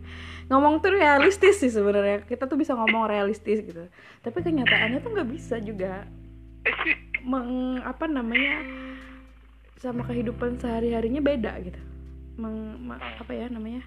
Ngomong 0.48 0.80
tuh 0.80 0.96
realistis 0.96 1.60
sih 1.60 1.68
sebenarnya. 1.68 2.24
Kita 2.24 2.48
tuh 2.48 2.56
bisa 2.56 2.72
ngomong 2.72 3.04
realistis 3.04 3.60
gitu. 3.60 3.84
Tapi 4.24 4.38
kenyataannya 4.40 5.04
tuh 5.04 5.12
nggak 5.12 5.28
bisa 5.28 5.60
juga. 5.60 6.08
Meng 7.20 7.84
apa 7.84 8.08
namanya 8.08 8.64
sama 9.76 10.08
kehidupan 10.08 10.56
sehari 10.56 10.96
harinya 10.96 11.20
beda 11.20 11.52
gitu. 11.60 11.80
Meng, 12.40 12.88
apa 12.96 13.32
ya 13.36 13.52
namanya? 13.52 13.84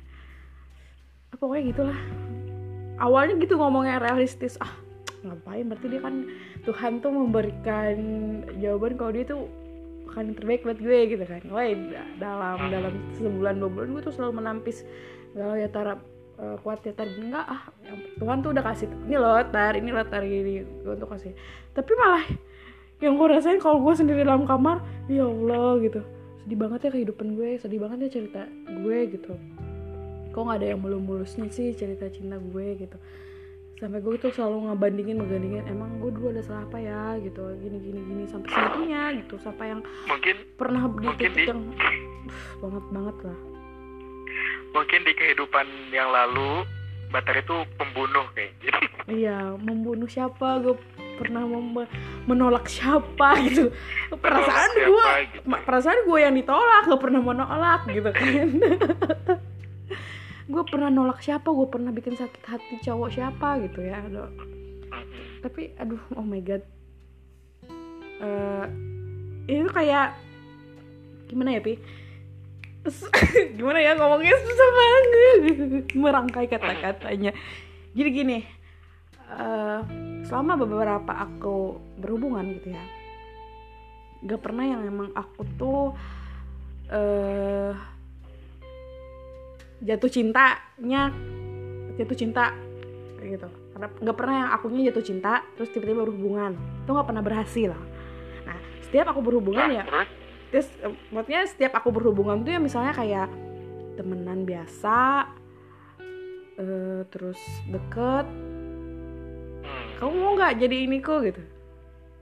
Apa 1.33 1.41
pokoknya 1.41 1.73
gitulah. 1.73 1.99
Awalnya 3.01 3.41
gitu 3.41 3.57
ngomongnya 3.57 3.97
realistis. 3.97 4.61
Ah 4.61 4.69
ngapain? 5.23 5.65
Berarti 5.69 5.87
dia 5.87 6.01
kan 6.01 6.15
Tuhan 6.65 6.91
tuh 7.01 7.11
memberikan 7.13 7.97
jawaban 8.57 8.97
kalau 8.97 9.11
dia 9.13 9.25
tuh 9.25 9.47
akan 10.11 10.27
yang 10.27 10.37
terbaik 10.37 10.61
buat 10.67 10.79
gue 10.79 10.99
gitu 11.15 11.23
kan. 11.23 11.41
Wah 11.49 11.65
dalam 12.19 12.57
dalam 12.67 12.93
sebulan 13.15 13.55
dua 13.63 13.69
bulan 13.71 13.87
gue 13.95 14.03
tuh 14.03 14.13
selalu 14.13 14.43
menampis 14.43 14.83
kalau 15.31 15.55
ya 15.55 15.71
tarap 15.71 16.03
eh, 16.35 16.55
kuat 16.59 16.83
ya 16.83 16.91
tar 16.91 17.07
enggak 17.07 17.45
ah 17.47 17.61
Tuhan 18.19 18.43
tuh 18.43 18.51
udah 18.51 18.63
kasih 18.67 18.91
ini 19.07 19.15
loh 19.15 19.39
tar 19.47 19.73
ini 19.79 19.89
loh 19.95 20.03
tar 20.03 20.23
ini 20.27 20.67
gue 20.83 20.95
tuh 20.99 21.07
kasih. 21.07 21.31
Tapi 21.71 21.91
malah 21.95 22.25
yang 22.99 23.17
gue 23.17 23.27
rasain 23.31 23.57
kalau 23.57 23.81
gue 23.81 23.93
sendiri 23.95 24.27
dalam 24.27 24.43
kamar 24.43 24.83
ya 25.07 25.25
Allah 25.25 25.79
gitu. 25.79 26.01
Sedih 26.43 26.57
banget 26.59 26.79
ya 26.85 26.89
kehidupan 26.91 27.27
gue 27.39 27.49
sedih 27.61 27.79
banget 27.79 27.97
ya 28.03 28.09
cerita 28.19 28.43
gue 28.67 28.97
gitu. 29.07 29.33
Kok 30.31 30.41
nggak 30.47 30.59
ada 30.63 30.67
yang 30.75 30.79
mulus-mulusnya 30.83 31.47
sih 31.51 31.71
cerita 31.75 32.07
cinta 32.11 32.35
gue 32.39 32.67
gitu 32.75 32.99
sampai 33.81 33.97
gue 33.97 34.13
tuh 34.15 34.29
selalu 34.29 34.69
ngebandingin 34.69 35.17
ngebandingin 35.17 35.65
emang 35.65 35.97
gue 35.97 36.13
dulu 36.13 36.29
ada 36.29 36.45
salah 36.45 36.63
apa 36.63 36.77
ya? 36.77 37.17
gitu. 37.17 37.41
Gini 37.57 37.77
gini 37.81 37.99
gini. 38.05 38.23
Sampai 38.29 38.53
segitunya 38.53 39.01
gitu. 39.17 39.35
Sampai 39.41 39.73
yang 39.73 39.81
mungkin 40.05 40.35
pernah 40.53 40.85
di 40.85 41.01
Mungkin 41.01 41.29
titik 41.33 41.41
di- 41.41 41.49
yang 41.49 41.61
uh, 41.65 41.95
banget 42.61 42.85
banget 42.93 43.17
lah. 43.25 43.39
Mungkin 44.71 44.99
di 45.01 45.13
kehidupan 45.17 45.65
yang 45.89 46.13
lalu 46.13 46.63
bater 47.09 47.41
itu 47.41 47.55
pembunuh 47.75 48.23
kayak 48.31 48.53
gitu. 48.61 48.79
Iya 49.09 49.57
membunuh 49.57 50.05
siapa? 50.05 50.61
Gue 50.61 50.77
pernah 51.17 51.43
mem- 51.43 51.89
menolak 52.23 52.69
siapa 52.69 53.33
gitu. 53.49 53.73
Perasaan 54.13 54.71
gue 54.77 55.05
gitu. 55.33 55.49
perasaan 55.65 56.05
gue 56.05 56.19
yang 56.21 56.37
ditolak 56.37 56.85
gak 56.85 57.01
pernah 57.01 57.19
menolak 57.19 57.81
gitu 57.89 58.09
kan 58.13 58.29
gue 60.51 60.63
pernah 60.67 60.91
nolak 60.91 61.23
siapa 61.23 61.47
gue 61.47 61.67
pernah 61.71 61.95
bikin 61.95 62.19
sakit 62.19 62.43
hati 62.43 62.75
cowok 62.83 63.09
siapa 63.09 63.63
gitu 63.63 63.87
ya 63.87 64.03
aduh. 64.03 64.27
Tapi 65.41 65.71
aduh 65.79 66.03
oh 66.19 66.25
my 66.27 66.43
god. 66.43 66.63
Eh 68.19 68.65
itu 69.47 69.71
kayak 69.71 70.19
gimana 71.31 71.55
ya 71.55 71.61
pi? 71.63 71.79
Gimana 73.57 73.77
ya 73.77 73.93
ngomongnya? 73.93 74.35
Susah 74.41 74.69
banget. 74.73 75.13
Merangkai 75.93 76.49
kata-katanya. 76.49 77.31
Jadi 77.93 78.09
gini 78.09 78.37
eh, 79.31 79.79
selama 80.27 80.59
beberapa 80.59 81.11
aku 81.15 81.79
berhubungan 81.99 82.45
gitu 82.59 82.75
ya 82.75 82.83
gak 84.21 84.41
pernah 84.41 84.65
yang 84.67 84.81
emang 84.85 85.09
aku 85.17 85.41
tuh 85.57 85.81
eh 86.91 87.73
jatuh 89.81 90.09
cintanya 90.09 91.11
jatuh 91.97 92.17
cinta 92.17 92.53
kayak 93.17 93.29
gitu. 93.37 93.49
Karena 93.73 93.87
nggak 93.89 94.17
pernah 94.17 94.35
yang 94.45 94.49
akunya 94.53 94.81
jatuh 94.93 95.05
cinta 95.05 95.33
terus 95.57 95.69
tiba-tiba 95.73 96.05
berhubungan. 96.05 96.53
Itu 96.85 96.89
nggak 96.93 97.07
pernah 97.07 97.23
berhasil 97.25 97.73
nah 98.41 98.57
setiap 98.81 99.13
aku 99.13 99.21
berhubungan 99.21 99.69
ya 99.69 99.83
terus? 100.51 100.67
maksudnya 101.13 101.47
setiap 101.47 101.79
aku 101.79 101.95
berhubungan 101.95 102.43
tuh 102.43 102.51
ya 102.51 102.59
misalnya 102.59 102.91
kayak 102.91 103.31
temenan 103.95 104.43
biasa 104.43 105.29
eh, 106.59 107.01
terus 107.07 107.39
deket. 107.69 108.25
Hmm, 109.61 109.85
kamu 110.01 110.13
mau 110.17 110.33
nggak 110.35 110.53
jadi 110.59 110.77
ini 110.89 110.97
kok 110.99 111.23
gitu. 111.23 111.41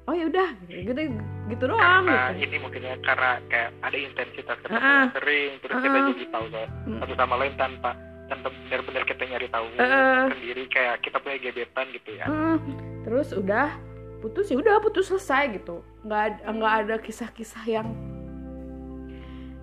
Oh 0.06 0.14
ya 0.14 0.26
udah 0.30 0.50
gitu 0.70 0.94
gitu 0.94 1.39
doang 1.58 2.06
karena 2.06 2.36
gitu. 2.36 2.46
ini 2.46 2.56
mungkinnya 2.62 2.94
karena 3.02 3.32
kayak 3.50 3.70
ada 3.82 3.98
intensitas 3.98 4.58
ketemu 4.62 4.78
yang 4.84 5.14
sering 5.18 5.52
terus 5.64 5.76
kita 5.80 5.98
ah. 5.98 6.08
jadi 6.14 6.26
tahu 6.30 6.46
lah 6.52 6.68
Mm. 6.86 7.00
satu 7.02 7.14
sama 7.16 7.36
lain 7.42 7.54
tanpa 7.58 7.90
tanpa 8.30 8.48
benar-benar 8.54 9.04
kita 9.10 9.24
nyari 9.26 9.48
tahu 9.50 9.66
Ah. 9.82 10.30
sendiri 10.30 10.64
kayak 10.70 10.96
kita 11.02 11.18
punya 11.18 11.38
gebetan 11.42 11.86
gitu 11.90 12.10
ya. 12.14 12.26
Hmm, 12.30 12.58
terus 13.02 13.34
udah 13.34 13.74
putus 14.22 14.52
ya 14.52 14.58
udah 14.62 14.78
putus 14.78 15.10
selesai 15.10 15.58
gitu. 15.58 15.82
Nggak 16.06 16.22
ada 16.22 16.40
nggak 16.54 16.74
ada 16.86 16.96
kisah-kisah 17.02 17.64
yang 17.66 17.88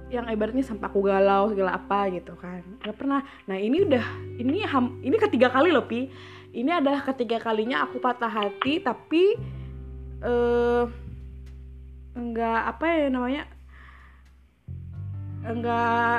yang 0.07 0.27
ibaratnya 0.31 0.63
sampai 0.63 0.87
aku 0.87 1.03
galau 1.03 1.51
segala 1.51 1.79
apa 1.79 2.11
gitu 2.11 2.35
kan. 2.39 2.63
Nggak 2.83 2.97
pernah. 2.97 3.21
Nah 3.47 3.59
ini 3.59 3.83
udah 3.83 4.07
ini 4.39 4.63
ham, 4.63 4.99
ini 5.03 5.15
ketiga 5.19 5.51
kali 5.51 5.71
loh 5.71 5.87
pi. 5.87 6.07
Ini 6.51 6.81
adalah 6.81 7.05
ketiga 7.05 7.37
kalinya 7.39 7.85
aku 7.85 7.99
patah 7.99 8.31
hati 8.31 8.81
tapi 8.81 9.35
eh 10.23 10.85
nggak 12.17 12.61
apa 12.73 12.85
ya 12.89 13.07
namanya? 13.13 13.45
Nggak 15.45 16.17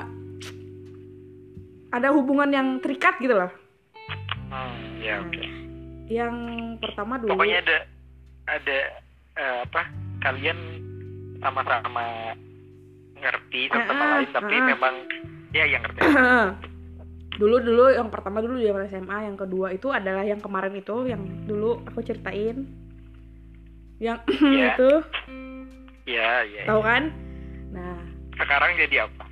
ada 1.91 2.07
hubungan 2.13 2.49
yang 2.53 2.67
terikat 2.79 3.17
gitu 3.17 3.33
loh. 3.33 3.51
Hmm, 4.47 5.01
ya 5.01 5.19
oke. 5.19 5.43
Yang 6.07 6.35
pertama 6.79 7.19
dulu. 7.19 7.35
Pokoknya 7.35 7.59
ada 7.65 7.77
ada 8.47 8.77
eh, 9.35 9.59
apa? 9.65 9.81
Kalian 10.23 10.59
sama-sama 11.41 12.33
ngerti 13.17 13.69
satu 13.69 13.89
sama 13.89 14.03
Ah, 14.05 14.09
lain 14.21 14.29
tapi 14.29 14.55
ah. 14.55 14.65
memang 14.65 14.95
ya 15.51 15.65
yang 15.65 15.81
ngerti. 15.83 15.99
Dulu 17.37 17.61
dulu 17.61 17.93
yang 17.93 18.09
pertama 18.09 18.41
dulu 18.41 18.57
di 18.57 18.65
SMA 18.65 19.29
yang 19.29 19.37
kedua 19.37 19.69
itu 19.69 19.93
adalah 19.93 20.25
yang 20.25 20.41
kemarin 20.41 20.73
itu 20.73 21.05
yang 21.05 21.21
dulu 21.45 21.85
aku 21.85 22.01
ceritain. 22.01 22.65
Yang 24.01 24.25
Iya. 24.41 24.73
itu 24.73 24.89
ya 26.07 26.47
ya 26.47 26.63
tahu 26.63 26.79
kan? 26.81 27.11
Nah. 27.75 27.99
Sekarang 28.39 28.79
jadi 28.79 29.03
apa? 29.05 29.27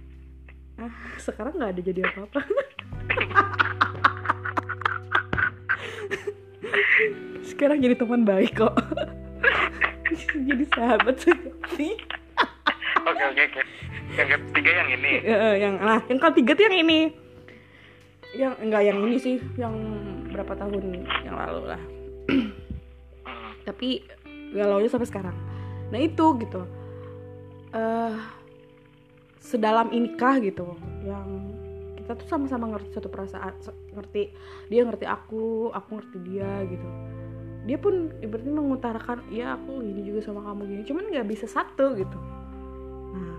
Ah, 0.75 0.91
sekarang 1.15 1.55
nggak 1.55 1.71
ada 1.71 1.81
jadi 1.81 2.01
apa 2.03 2.27
apa 2.27 2.39
sekarang 7.55 7.79
jadi 7.79 7.95
teman 7.95 8.27
baik 8.27 8.59
kok. 8.59 8.75
Jadi 10.35 10.67
sahabat 10.75 11.15
sejati. 11.15 11.95
Oke 13.07 13.23
oke 13.23 13.41
oke. 13.47 13.61
Yang 14.19 14.29
ketiga 14.35 14.71
yang 14.83 14.89
ini. 14.99 15.11
Eh, 15.23 15.55
yang 15.63 15.79
nah 15.79 16.03
yang 16.11 16.19
ketiga 16.19 16.51
tuh 16.59 16.67
yang 16.67 16.77
ini. 16.83 16.99
Yang 18.35 18.53
enggak 18.59 18.83
yang 18.83 18.97
ini 19.07 19.15
sih. 19.15 19.39
Yang 19.55 19.75
berapa 20.35 20.53
tahun 20.59 21.07
yang 21.23 21.39
lalu 21.39 21.61
lah. 21.71 21.81
Hmm, 22.27 22.51
tapi 23.63 24.03
galaunya 24.51 24.91
sampai 24.91 25.07
sekarang 25.07 25.54
nah 25.95 26.03
itu 26.03 26.25
gitu. 26.43 26.67
Eh 27.71 28.19
sedalam 29.39 29.95
inikah 29.95 30.43
gitu. 30.43 30.75
Yang 31.08 31.55
kita 32.03 32.12
tuh 32.19 32.27
sama-sama 32.27 32.75
ngerti 32.75 32.99
satu 32.99 33.08
perasaan 33.08 33.55
ngerti 33.95 34.36
dia 34.67 34.84
ngerti 34.84 35.08
aku 35.08 35.71
aku 35.71 35.89
ngerti 35.95 36.17
dia 36.27 36.67
gitu. 36.67 36.88
Dia 37.65 37.79
pun 37.79 38.12
ibaratnya 38.19 38.53
mengutarakan 38.53 39.25
ya 39.31 39.55
aku 39.55 39.79
gini 39.79 40.03
juga 40.03 40.27
sama 40.27 40.43
kamu 40.43 40.67
gini 40.67 40.81
cuman 40.84 41.03
nggak 41.15 41.31
bisa 41.31 41.47
satu 41.47 41.95
gitu. 41.95 42.19
Nah 43.15 43.38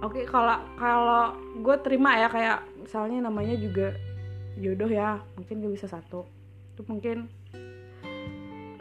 oke 0.00 0.24
kalau 0.26 0.56
kalau 0.80 1.36
gue 1.60 1.76
terima 1.84 2.16
ya 2.16 2.32
kayak 2.32 2.64
misalnya 2.80 3.28
namanya 3.28 3.54
juga 3.60 3.92
jodoh 4.56 4.88
ya 4.88 5.20
mungkin 5.36 5.60
gak 5.60 5.74
bisa 5.76 5.86
satu. 5.86 6.24
Itu 6.74 6.82
mungkin 6.88 7.28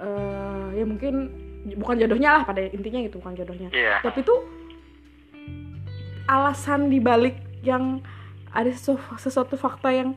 eh 0.01 0.67
ya 0.81 0.85
mungkin 0.87 1.44
bukan 1.73 1.97
jodohnya 1.97 2.29
lah 2.37 2.43
pada 2.45 2.61
intinya 2.69 3.01
gitu 3.01 3.17
bukan 3.17 3.33
jodohnya. 3.33 3.69
Iya. 3.73 4.05
tapi 4.05 4.21
tuh 4.21 4.45
alasan 6.29 6.93
dibalik 6.93 7.37
yang 7.65 8.05
ada 8.53 8.69
sesuatu, 8.69 9.17
sesuatu 9.17 9.55
fakta 9.57 9.89
yang 9.89 10.13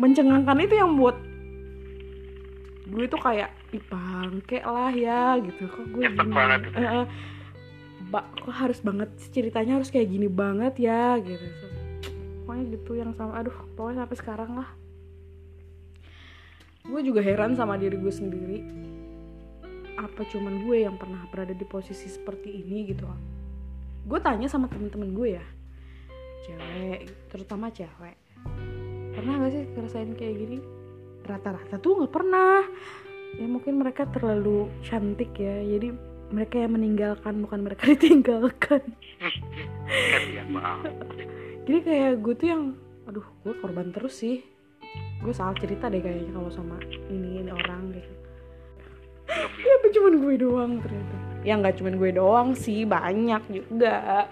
mencengangkan 0.00 0.56
itu 0.64 0.74
yang 0.76 0.96
buat 0.96 1.16
gue 2.88 3.04
tuh 3.04 3.20
kayak 3.20 3.52
bangke 3.92 4.64
lah 4.64 4.88
ya 4.92 5.36
gitu. 5.44 5.68
Kok 5.68 5.84
gue 5.92 6.02
gini? 6.08 6.32
banget. 6.32 6.60
Ba- 8.08 8.28
kok 8.40 8.54
harus 8.56 8.80
banget 8.80 9.12
ceritanya 9.28 9.76
harus 9.76 9.92
kayak 9.92 10.08
gini 10.08 10.24
banget 10.24 10.80
ya 10.80 11.20
gitu. 11.20 11.44
Pokoknya 12.44 12.64
gitu 12.72 12.92
yang 12.96 13.12
sama 13.12 13.44
aduh 13.44 13.52
pokoknya 13.76 14.08
sampai 14.08 14.16
sekarang 14.16 14.50
lah. 14.56 14.70
Gue 16.88 17.04
juga 17.04 17.20
heran 17.20 17.52
sama 17.52 17.76
diri 17.76 18.00
gue 18.00 18.12
sendiri 18.12 18.87
apa 19.98 20.22
cuman 20.30 20.62
gue 20.62 20.86
yang 20.86 20.94
pernah 20.94 21.26
berada 21.26 21.50
di 21.50 21.66
posisi 21.66 22.06
seperti 22.06 22.62
ini 22.62 22.86
gitu? 22.86 23.02
Gue 24.06 24.22
tanya 24.22 24.46
sama 24.46 24.70
temen-temen 24.70 25.10
gue 25.10 25.28
ya. 25.34 25.46
Cewek 26.46 27.10
terutama 27.26 27.66
cewek. 27.74 28.14
Pernah 29.18 29.42
gak 29.42 29.50
sih 29.50 29.64
ngerasain 29.74 30.14
kayak 30.14 30.34
gini? 30.38 30.58
Rata-rata 31.26 31.82
tuh 31.82 31.98
nggak 31.98 32.14
pernah. 32.14 32.62
Ya 33.36 33.46
mungkin 33.50 33.82
mereka 33.82 34.06
terlalu 34.06 34.70
cantik 34.86 35.34
ya. 35.34 35.66
Jadi 35.66 35.90
mereka 36.30 36.62
yang 36.62 36.78
meninggalkan 36.78 37.34
bukan 37.42 37.60
mereka 37.66 37.82
ditinggalkan. 37.92 38.94
Jadi 41.66 41.78
kayak 41.82 42.12
gue 42.22 42.34
tuh 42.38 42.48
yang 42.48 42.62
aduh 43.10 43.26
gue 43.42 43.54
korban 43.58 43.90
terus 43.90 44.22
sih. 44.22 44.46
Gue 45.18 45.34
salah 45.34 45.58
cerita 45.58 45.90
deh 45.90 45.98
kayaknya 45.98 46.30
kalau 46.30 46.54
sama 46.54 46.78
ini 47.10 47.42
ini 47.42 47.50
orang 47.50 47.90
gitu 47.98 48.27
ya 49.36 49.72
apa 49.78 49.86
cuman 49.92 50.14
gue 50.24 50.34
doang 50.40 50.72
ternyata? 50.80 51.16
Ya 51.44 51.54
nggak 51.60 51.76
cuman 51.78 51.94
gue 52.00 52.10
doang 52.16 52.48
sih 52.56 52.88
banyak 52.88 53.42
juga. 53.52 54.26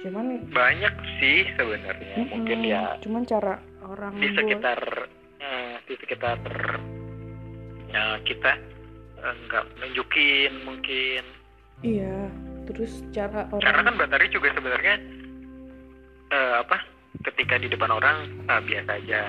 Cuman 0.00 0.48
banyak 0.48 0.94
sih 1.20 1.44
sebenarnya 1.60 2.14
mungkin 2.30 2.58
mm-mm, 2.64 2.72
ya 2.72 2.96
cuman 3.04 3.22
cara 3.28 3.60
orang 3.84 4.16
di 4.16 4.28
sekitar 4.32 4.80
eh, 5.42 5.74
di 5.84 5.94
sekitar 5.98 6.38
ya, 7.90 8.16
kita 8.24 8.52
eh, 9.20 9.34
nggak 9.46 9.64
nunjukin 9.76 10.52
mungkin. 10.64 11.24
Iya 11.80 12.28
terus 12.70 13.02
cara 13.10 13.50
orang 13.50 13.66
karena 13.66 13.82
kan 13.82 13.96
Batari 13.98 14.26
juga 14.30 14.48
sebenarnya 14.54 14.94
eh, 16.32 16.54
apa 16.64 16.78
ketika 17.26 17.58
di 17.60 17.68
depan 17.68 17.90
orang 17.92 18.30
eh, 18.46 18.60
biasa 18.62 18.90
aja. 19.04 19.22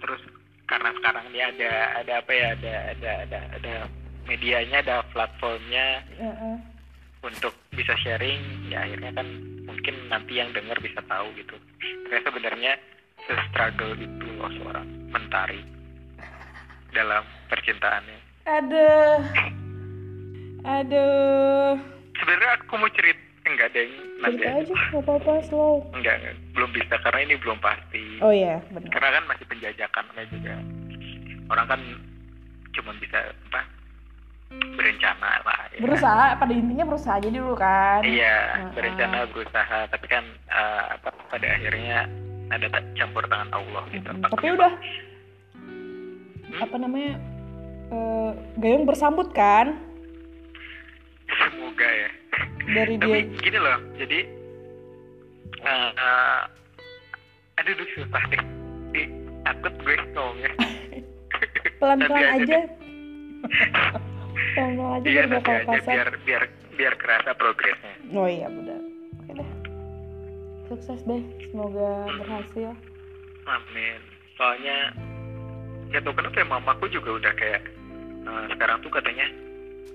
Terus 0.00 0.22
karena 0.70 0.94
sekarang 1.02 1.24
ini 1.34 1.40
ada 1.42 1.72
ada 1.98 2.12
apa 2.22 2.30
ya 2.30 2.46
ada 2.54 2.74
ada 2.94 3.10
ada 3.26 3.40
ada 3.58 3.74
medianya 4.30 4.78
ada 4.86 5.02
platformnya 5.10 6.06
Heeh. 6.14 6.56
untuk 7.26 7.50
bisa 7.74 7.98
sharing. 7.98 8.70
Ya 8.70 8.86
akhirnya 8.86 9.10
kan 9.18 9.26
mungkin 9.66 9.94
nanti 10.06 10.38
yang 10.38 10.54
dengar 10.54 10.78
bisa 10.78 11.02
tahu 11.10 11.26
gitu. 11.34 11.58
Karena 12.06 12.22
sebenarnya 12.22 12.72
se-struggle 13.26 13.98
itu 13.98 14.26
loh 14.38 14.50
seorang 14.62 14.86
mentari 15.10 15.58
dalam 16.94 17.26
percintaannya. 17.50 18.18
Aduh. 18.46 19.18
Aduh. 20.62 21.74
Sebenarnya 22.14 22.50
aku 22.62 22.78
mau 22.78 22.90
cerita 22.94 23.29
enggak 23.54 23.68
deh 23.74 23.86
nanti 24.20 24.42
cerita 24.42 24.50
aja. 24.50 24.60
aja 24.62 24.74
nggak 24.74 25.02
apa-apa 25.04 25.32
slow. 25.46 25.74
Enggak, 25.96 26.14
enggak. 26.22 26.36
Belum 26.54 26.70
bisa 26.74 26.94
karena 27.02 27.20
ini 27.26 27.34
belum 27.40 27.58
pasti. 27.58 28.04
Oh 28.22 28.32
iya 28.32 28.62
benar. 28.70 28.90
Karena 28.94 29.08
kan 29.18 29.24
masih 29.26 29.44
penjajakan 29.50 30.02
namanya 30.10 30.28
juga. 30.30 30.54
Orang 31.50 31.66
kan 31.66 31.80
cuma 32.70 32.90
bisa 33.02 33.18
apa 33.50 33.60
berencana 34.50 35.30
lah 35.46 35.60
ya. 35.70 35.78
berusaha 35.78 36.26
pada 36.38 36.52
intinya 36.54 36.84
berusaha 36.86 37.14
aja 37.18 37.28
dulu 37.30 37.54
kan. 37.58 38.00
Iya 38.06 38.38
Heeh. 38.38 38.70
berencana 38.74 39.18
berusaha. 39.30 39.78
Tapi 39.90 40.06
kan 40.06 40.24
eh, 40.50 40.84
apa 40.98 41.08
pada 41.30 41.46
akhirnya 41.46 42.06
ada 42.50 42.66
campur 42.94 43.26
tangan 43.26 43.50
Allah 43.54 43.84
gitu. 43.94 44.10
Apa 44.10 44.26
tapi 44.36 44.48
udah. 44.54 44.72
Hmm? 46.50 46.66
apa 46.66 46.76
namanya 46.82 47.14
eh, 47.94 48.30
gayung 48.58 48.86
bersambut 48.86 49.30
kan? 49.30 49.78
Semoga 51.30 51.86
ya 51.86 52.19
dari 52.66 52.94
tapi 52.96 53.18
dia. 53.24 53.40
gini 53.40 53.58
loh 53.58 53.78
jadi 53.96 54.18
eh, 55.60 56.40
aduh 57.56 57.72
duh, 57.74 57.88
susah 57.92 58.22
deh. 58.28 58.42
Takut 59.40 59.72
gue 59.78 59.96
ngomongnya 60.12 60.52
pelan-pelan 61.80 62.24
aja. 62.36 62.36
aja 62.36 62.58
pelan-pelan 64.54 64.92
aja 64.96 65.08
iya 65.08 65.22
nanti 65.24 65.50
aja 65.50 65.78
biar 65.82 66.08
biar 66.24 66.42
biar 66.76 66.94
kerasa 66.96 67.30
progresnya. 67.34 67.94
Oh 68.12 68.24
iya 68.24 68.48
benar. 68.48 68.80
Oke 69.16 69.32
deh. 69.34 69.50
Sukses 70.66 71.00
deh 71.02 71.22
semoga 71.46 71.88
Hmm. 72.06 72.18
berhasil. 72.20 72.70
Amin. 73.44 74.00
Soalnya 74.36 74.76
nggak 75.88 76.02
tahu 76.02 76.14
kenapa 76.14 76.36
ya 76.36 76.46
mamaku 76.46 76.84
juga 76.88 77.10
udah 77.16 77.32
kayak 77.34 77.62
eh, 78.22 78.44
sekarang 78.50 78.76
tuh 78.80 78.92
katanya 78.92 79.26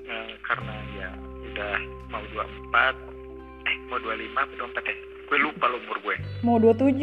eh, 0.03 0.29
karena 0.41 0.73
ya 0.95 1.09
udah 1.55 1.75
mau 2.11 2.23
24 2.35 3.71
eh 3.71 3.75
mau 3.87 3.97
25 4.03 4.35
atau 4.35 4.55
24 4.75 4.91
ya. 4.91 4.95
Gue 5.25 5.37
lupa 5.41 5.65
lo 5.71 5.79
umur 5.79 5.97
gue. 6.03 6.15
mau 6.43 6.59
27 6.59 6.99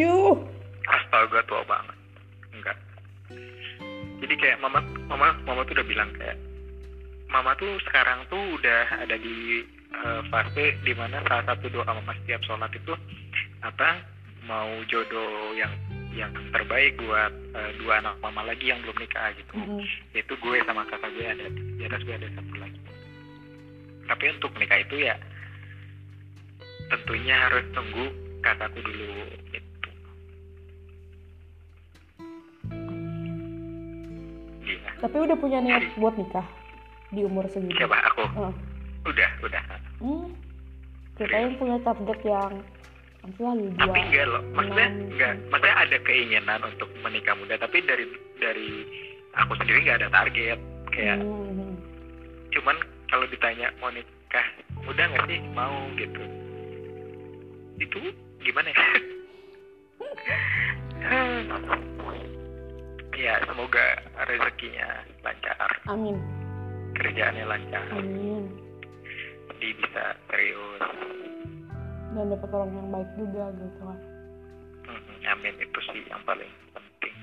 Astaga 0.84 1.40
tua 1.48 1.62
banget. 1.64 1.96
Enggak. 2.52 2.76
Jadi 4.20 4.34
kayak 4.36 4.60
mama 4.60 4.84
mama 5.08 5.32
mama 5.42 5.64
tuh 5.64 5.74
udah 5.74 5.86
bilang 5.88 6.12
kayak 6.14 6.36
mama 7.32 7.56
tuh 7.56 7.80
sekarang 7.88 8.28
tuh 8.28 8.60
udah 8.60 9.00
ada 9.00 9.16
di 9.16 9.64
eh, 9.90 10.20
fase 10.28 10.76
di 10.84 10.92
mana 10.92 11.24
salah 11.24 11.48
satu 11.48 11.72
doa 11.72 11.88
mama 11.88 12.12
setiap 12.22 12.44
sholat 12.44 12.68
itu 12.76 12.92
apa 13.64 14.04
mau 14.44 14.68
jodoh 14.86 15.56
yang 15.56 15.72
yang 16.12 16.28
terbaik 16.52 16.92
buat 17.00 17.32
eh, 17.56 17.70
dua 17.80 18.04
anak 18.04 18.20
mama 18.20 18.44
lagi 18.44 18.68
yang 18.68 18.78
belum 18.84 19.00
nikah 19.00 19.32
gitu 19.32 19.54
Mm-mm. 19.56 19.80
itu 20.12 20.32
gue 20.36 20.56
sama 20.68 20.84
kakak 20.86 21.08
gue 21.16 21.24
ada 21.24 21.46
di 21.48 21.82
atas 21.88 22.04
gue 22.04 22.14
ada 22.14 22.28
satu 22.36 22.54
lagi 22.60 22.78
tapi 24.06 24.24
untuk 24.32 24.52
nikah 24.58 24.80
itu 24.82 25.06
ya 25.06 25.14
tentunya 26.92 27.36
harus 27.48 27.64
tunggu 27.72 28.04
kakakku 28.42 28.80
dulu 28.84 29.24
gitu. 29.54 29.90
Iya. 34.62 34.90
Tapi 35.00 35.16
udah 35.18 35.36
punya 35.38 35.58
niat 35.62 35.82
buat 35.98 36.14
nikah 36.18 36.46
di 37.12 37.24
umur 37.24 37.44
segitu 37.50 37.76
siapa? 37.76 37.98
Aku? 38.12 38.24
Heeh. 38.28 38.54
udah 39.02 39.30
udah. 39.42 39.62
Hmm. 39.98 40.30
kita 41.18 41.34
yang 41.34 41.54
punya 41.58 41.76
target 41.82 42.18
yang 42.22 42.54
dua 43.38 43.50
tapi 43.78 43.98
enggak 44.02 44.26
loh. 44.26 44.42
Maksudnya 44.54 44.88
enggak. 44.90 45.34
Maksudnya 45.50 45.76
ada 45.78 45.96
keinginan 46.02 46.60
untuk 46.66 46.90
menikah 47.06 47.34
muda 47.38 47.54
tapi 47.58 47.78
dari 47.86 48.06
dari 48.42 48.68
aku 49.38 49.54
sendiri 49.58 49.86
nggak 49.86 49.98
ada 50.02 50.10
target. 50.10 50.58
Kayak 50.90 51.18
Hmm. 51.22 51.78
cuman 52.52 52.76
kalau 53.12 53.28
ditanya 53.28 53.68
mau 53.76 53.92
nikah 53.92 54.46
muda 54.80 55.04
nggak 55.04 55.28
sih? 55.28 55.40
Mau 55.52 55.76
gitu. 55.94 56.22
Itu 57.76 57.98
gimana 58.40 58.72
ya? 58.72 58.80
Ya 63.12 63.38
semoga 63.46 64.02
rezekinya 64.26 64.98
lancar. 65.22 65.70
Amin. 65.86 66.18
Kerjaannya 66.98 67.46
lancar. 67.46 67.86
Amin. 67.94 68.50
Jadi 69.46 69.68
bisa 69.78 70.18
serius. 70.26 70.82
Dan 72.18 72.34
dapat 72.34 72.50
orang 72.50 72.74
yang 72.74 72.88
baik 72.90 73.10
juga 73.14 73.54
gitu 73.54 73.78
kan. 73.78 73.98
Amin. 75.30 75.54
Itu 75.54 75.78
sih 75.86 76.02
yang 76.10 76.18
paling 76.26 76.50
penting. 76.74 77.14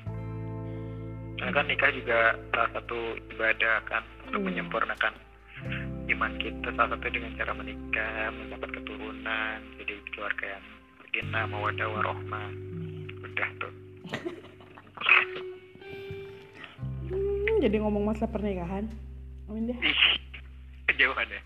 Karena 1.36 1.52
kan 1.52 1.66
nikah 1.68 1.92
juga 1.92 2.20
salah 2.56 2.72
satu 2.80 3.00
ibadah 3.36 3.84
kan 3.84 4.04
untuk 4.24 4.40
Iya. 4.40 4.48
menyempurnakan 4.56 5.14
iman 6.10 6.34
kita 6.36 6.68
salah 6.74 6.90
satu 6.92 7.08
dengan 7.08 7.32
cara 7.36 7.52
menikah 7.54 8.12
mendapat 8.32 8.70
keturunan 8.74 9.58
jadi 9.78 9.94
keluarga 10.10 10.46
yang 10.50 10.66
sakinah 11.00 11.44
mawadah 11.46 11.88
warohmah 11.88 12.50
udah 13.22 13.50
tuh 13.58 13.74
Hmm, 17.10 17.58
jadi 17.60 17.82
ngomong 17.82 18.06
masalah 18.06 18.30
pernikahan 18.30 18.86
amin 19.48 19.74
deh 19.74 19.78
kejauhan 20.88 21.26
ya 21.28 21.42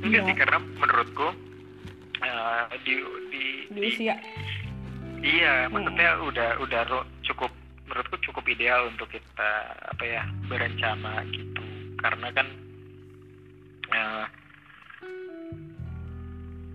enggak 0.00 0.20
Iya. 0.20 0.28
sih 0.28 0.36
karena 0.36 0.58
menurutku 0.78 1.28
eh, 2.20 2.62
di 2.84 2.94
di 3.28 3.42
di 3.68 3.80
usia 3.84 4.14
Iya, 5.18 5.66
Hmm. 5.66 5.80
maksudnya 5.80 6.20
udah 6.20 6.48
udah 6.60 6.82
ro- 6.84 7.08
cukup 7.24 7.48
menurutku 7.82 8.16
cukup 8.22 8.44
ideal 8.46 8.86
untuk 8.86 9.08
kita 9.08 9.50
apa 9.88 10.04
ya 10.04 10.22
berencana 10.46 11.24
gitu. 11.26 11.64
Karena 11.96 12.28
kan 12.30 12.44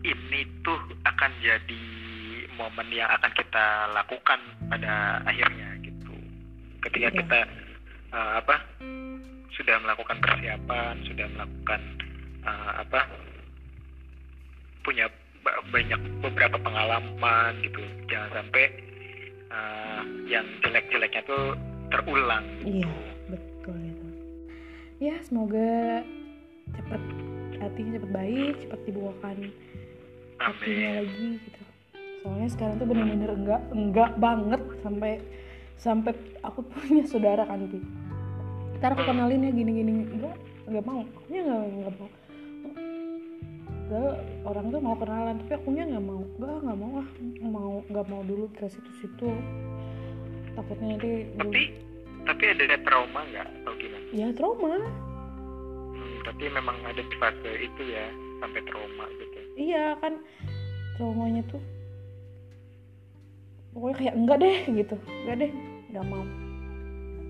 ini 0.04 0.42
tuh 0.64 0.80
akan 1.04 1.32
jadi 1.44 1.84
momen 2.56 2.88
yang 2.92 3.08
akan 3.12 3.32
kita 3.36 3.66
lakukan 3.96 4.40
pada 4.68 5.24
akhirnya 5.24 5.80
gitu. 5.84 6.14
Ketika 6.84 7.08
Iya. 7.12 7.18
kita 7.24 7.40
eh, 8.16 8.32
apa 8.40 8.56
sudah 9.56 9.76
melakukan 9.84 10.18
persiapan, 10.24 10.94
sudah 11.08 11.28
melakukan 11.36 11.82
eh, 12.44 12.72
apa 12.84 13.02
punya 14.84 15.06
ba- 15.44 15.62
banyak 15.72 16.00
beberapa 16.24 16.58
pengalaman 16.60 17.52
gitu 17.64 17.82
jangan 18.08 18.44
sampai 18.44 18.66
uh, 19.52 20.02
yang 20.26 20.46
jelek-jeleknya 20.64 21.22
tuh 21.28 21.56
terulang 21.90 22.46
iya 22.64 22.90
betul 23.28 23.78
itu 23.78 24.08
ya 25.00 25.16
semoga 25.26 26.04
cepat 26.76 27.02
hatinya 27.60 27.92
cepat 28.00 28.12
baik 28.12 28.54
cepat 28.66 28.80
dibukakan 28.88 29.38
hatinya 30.40 30.90
lagi 31.04 31.28
gitu. 31.44 31.62
Soalnya 32.24 32.50
sekarang 32.52 32.76
tuh 32.80 32.88
bener-bener 32.88 33.32
enggak 33.32 33.62
enggak 33.72 34.12
banget 34.20 34.62
sampai 34.84 35.12
sampai 35.80 36.14
aku 36.44 36.64
punya 36.68 37.04
saudara 37.08 37.44
kan 37.48 37.68
Pi. 37.68 37.80
Ntar 38.80 38.96
aku 38.96 39.04
kenalin 39.08 39.48
ya 39.48 39.52
gini-gini. 39.52 40.08
Enggak 40.08 40.36
enggak 40.68 40.84
mau. 40.88 41.02
Akunya 41.04 41.42
enggak 41.44 41.60
enggak 41.68 41.96
mau. 42.00 42.10
Enggak, 43.90 44.16
orang 44.46 44.66
tuh 44.70 44.82
mau 44.86 44.96
kenalan 45.00 45.36
tapi 45.44 45.52
akunya 45.56 45.84
nggak 45.88 46.06
mau. 46.06 46.22
Enggak 46.38 46.58
nggak 46.64 46.78
mau 46.80 46.92
ah 47.00 47.08
mau 47.44 47.74
nggak 47.88 48.06
mau 48.08 48.22
dulu 48.24 48.46
ke 48.56 48.66
situ-situ. 48.68 49.30
Takutnya 50.56 50.96
nanti 50.96 51.12
tapi 51.40 51.62
tapi 52.28 52.44
ada 52.52 52.78
trauma 52.84 53.24
nggak 53.32 53.48
atau 53.64 53.74
gimana? 53.80 54.06
Ya 54.12 54.28
trauma. 54.36 54.76
Hmm, 55.96 56.16
tapi 56.28 56.44
memang 56.52 56.78
ada 56.86 57.02
di 57.02 57.16
fase 57.18 57.52
itu 57.64 57.84
ya 57.90 58.29
sampai 58.40 58.62
trauma 58.66 59.06
gitu. 59.20 59.38
Iya 59.60 59.86
kan 60.00 60.14
traumanya 60.96 61.44
tuh 61.48 61.62
pokoknya 63.70 63.96
kayak 64.02 64.16
enggak 64.18 64.38
deh 64.42 64.58
gitu. 64.74 64.96
Enggak 65.24 65.36
deh 65.46 65.52
nggak 65.94 66.06
mau. 66.08 66.26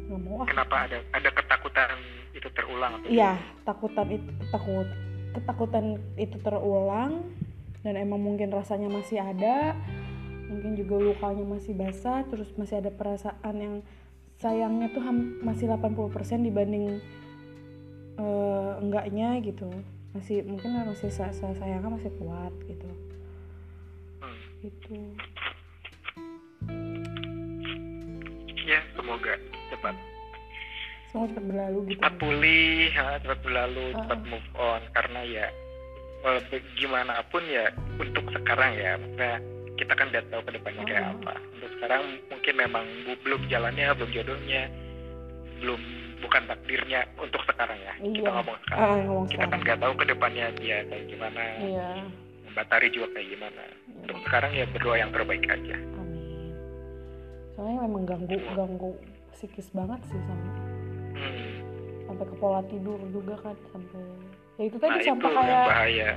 Nggak 0.10 0.22
mau 0.24 0.36
ah. 0.42 0.48
Kenapa 0.48 0.76
ada 0.88 0.98
ada 1.12 1.30
ketakutan 1.34 2.00
itu 2.40 2.48
terulang 2.56 2.94
iya 3.10 3.36
takutan 3.68 4.08
itu 4.14 4.30
takut 4.54 4.88
ketakutan 5.36 5.86
itu 6.16 6.38
terulang 6.40 7.26
dan 7.84 8.00
emang 8.00 8.20
mungkin 8.24 8.50
rasanya 8.52 8.88
masih 8.92 9.20
ada 9.20 9.76
mungkin 10.50 10.74
juga 10.74 10.98
lukanya 10.98 11.46
masih 11.46 11.78
basah 11.78 12.26
terus 12.28 12.50
masih 12.58 12.82
ada 12.82 12.90
perasaan 12.90 13.56
yang 13.60 13.76
sayangnya 14.40 14.90
tuh 14.96 15.04
masih 15.44 15.70
80% 15.70 16.48
dibanding 16.48 17.04
eh, 18.18 18.72
enggaknya 18.82 19.38
gitu 19.44 19.70
masih 20.12 20.42
mungkin 20.42 20.74
masih 20.84 21.10
sa- 21.10 21.30
sa- 21.30 21.54
sayangnya 21.54 21.90
masih 21.92 22.12
kuat 22.16 22.54
gitu 22.66 22.90
Hmm. 24.20 24.40
gitu 24.60 24.96
ya 28.64 28.80
semoga 28.94 29.34
cepat 29.70 29.96
semoga 31.08 31.28
cepat 31.32 31.44
berlalu 31.46 31.80
gitu 31.88 31.94
cepat 31.96 32.14
pulih 32.18 32.90
ha, 32.92 33.06
cepat 33.18 33.40
berlalu 33.42 33.86
Ah. 33.88 33.98
cepat 34.00 34.20
move 34.26 34.50
on 34.56 34.82
karena 34.92 35.22
ya 35.24 35.48
be- 36.22 36.66
gimana 36.76 37.22
pun 37.26 37.42
ya 37.46 37.70
untuk 37.96 38.26
sekarang 38.30 38.76
ya 38.76 38.98
maksudnya 38.98 39.34
kita 39.74 39.94
kan 39.96 40.10
udah 40.10 40.24
tahu 40.28 40.42
ke 40.44 40.52
depannya 40.54 40.84
kayak 40.84 41.04
Ah. 41.04 41.14
apa 41.16 41.34
untuk 41.54 41.70
sekarang 41.78 42.02
mungkin 42.28 42.54
memang 42.56 42.86
belum 43.24 43.42
jalannya 43.48 43.86
belum 43.96 44.12
jodohnya 44.12 44.62
belum 45.60 45.82
bukan 46.24 46.42
takdirnya 46.48 47.02
untuk 47.18 47.42
sekarang 47.48 47.80
ya. 47.80 47.94
Kita 48.00 48.20
Iya. 48.24 48.32
ngomong 48.36 48.58
sekarang. 48.68 48.84
Ah 48.84 48.98
ngomong 49.08 49.28
kita 49.28 49.46
kan 49.48 49.60
nggak 49.64 49.80
tahu 49.80 49.94
ke 49.96 50.06
depannya 50.08 50.46
dia 50.60 50.78
kayak 50.88 51.06
gimana. 51.08 51.42
Iya. 51.60 51.90
Batari 52.56 52.88
juga 52.92 53.08
kayak 53.16 53.28
gimana. 53.36 53.64
Untuk 54.04 54.18
sekarang 54.26 54.52
ya 54.56 54.66
berdoa 54.72 54.96
yang 54.98 55.12
terbaik 55.12 55.44
aja. 55.48 55.78
Amin. 56.00 56.52
Soalnya 57.56 57.78
memang 57.88 58.04
ganggu 58.08 58.38
ganggu 58.56 58.92
psikis 59.40 59.72
banget 59.72 60.04
sih 60.12 60.20
sama 60.28 60.52
hmm. 61.16 61.52
sampai 62.12 62.26
ke 62.28 62.36
pola 62.44 62.60
tidur 62.68 63.00
juga 63.16 63.40
kan 63.40 63.56
sampai 63.72 64.02
ya 64.60 64.64
itu 64.68 64.76
nah 64.76 64.84
tadi 64.84 65.00
itu 65.00 65.08
sampai 65.08 65.30
kayak 65.32 65.68
bahaya. 65.68 66.10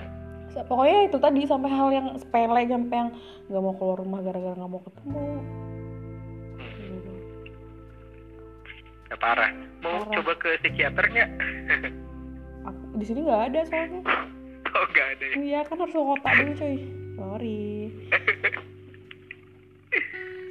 Pokoknya 0.52 0.98
itu 1.08 1.16
tadi 1.16 1.40
sampai 1.48 1.70
hal 1.70 1.88
yang 1.94 2.06
sepele 2.18 2.62
sampai 2.68 2.96
yang 2.98 3.10
nggak 3.48 3.62
mau 3.62 3.74
keluar 3.78 3.96
rumah 4.02 4.20
gara-gara 4.20 4.58
nggak 4.58 4.72
mau 4.74 4.82
ketemu 4.82 5.24
ya, 9.12 9.16
parah. 9.20 9.50
Mau 9.84 10.00
Parah. 10.00 10.14
coba 10.16 10.32
ke 10.40 10.48
psikiater 10.64 11.04
nggak? 11.04 11.30
Aku 12.64 12.82
di 12.96 13.04
sini 13.04 13.20
nggak 13.22 13.42
ada 13.52 13.60
soalnya. 13.68 14.02
Oh 14.72 14.86
nggak 14.88 15.08
ada 15.12 15.24
ya? 15.28 15.34
Iya 15.36 15.60
kan 15.68 15.76
harus 15.84 15.92
ke 15.92 16.00
kota 16.00 16.28
dulu 16.32 16.52
cuy 16.56 16.76
sorry. 17.12 17.60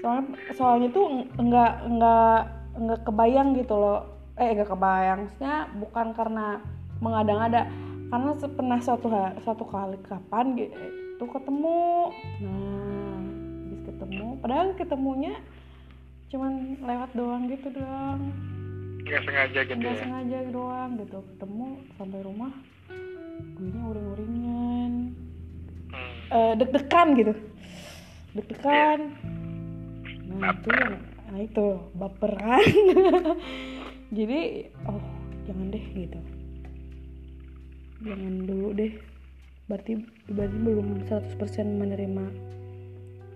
Soalnya 0.05 0.21
soalnya 0.53 0.87
tuh 0.93 1.05
nggak 1.41 1.73
nggak 1.89 2.37
nggak 2.77 2.99
kebayang 3.01 3.57
gitu 3.57 3.73
loh. 3.81 4.05
Eh 4.37 4.53
nggak 4.53 4.69
kebayang. 4.69 5.25
Maksudnya 5.25 5.57
bukan 5.73 6.07
karena 6.13 6.61
mengada-ngada. 7.01 7.65
Karena 8.13 8.29
pernah 8.37 8.77
suatu 8.77 9.07
ha- 9.09 9.33
suatu 9.41 9.65
kali 9.65 9.97
kapan 10.05 10.53
gitu 10.53 11.25
ketemu. 11.25 12.13
Nah 12.45 13.17
habis 13.65 13.81
ketemu. 13.89 14.27
Padahal 14.37 14.67
ketemunya 14.77 15.33
cuman 16.31 16.79
lewat 16.79 17.11
doang 17.11 17.43
gitu 17.51 17.67
doang. 17.75 18.31
Nggak 19.03 19.21
sengaja 19.27 19.59
gitu 19.67 19.75
nggak 19.83 19.95
ya? 19.99 20.03
sengaja 20.07 20.37
doang 20.47 20.89
gitu. 20.95 21.19
Ketemu 21.35 21.67
sampai 21.99 22.19
rumah 22.23 22.51
gue 23.59 23.67
nya 23.67 23.83
uring-uringan. 23.91 24.91
Hmm. 25.91 26.15
eh, 26.31 26.53
deg-degan 26.55 27.07
gitu. 27.19 27.33
Deg-degan. 28.39 28.99
Nah 30.31 30.55
itu 30.55 30.69
yang 30.71 30.95
nah 31.31 31.39
itu 31.39 31.67
baper 31.95 32.35
kan 32.35 32.59
jadi 34.17 34.67
oh 34.87 35.03
jangan 35.43 35.67
deh 35.67 35.85
gitu. 35.91 36.19
Jangan 38.07 38.33
dulu 38.47 38.71
deh. 38.71 38.93
Berarti 39.67 39.99
berarti 40.31 40.57
belum 40.63 40.87
100% 41.11 41.35
menerima 41.75 42.25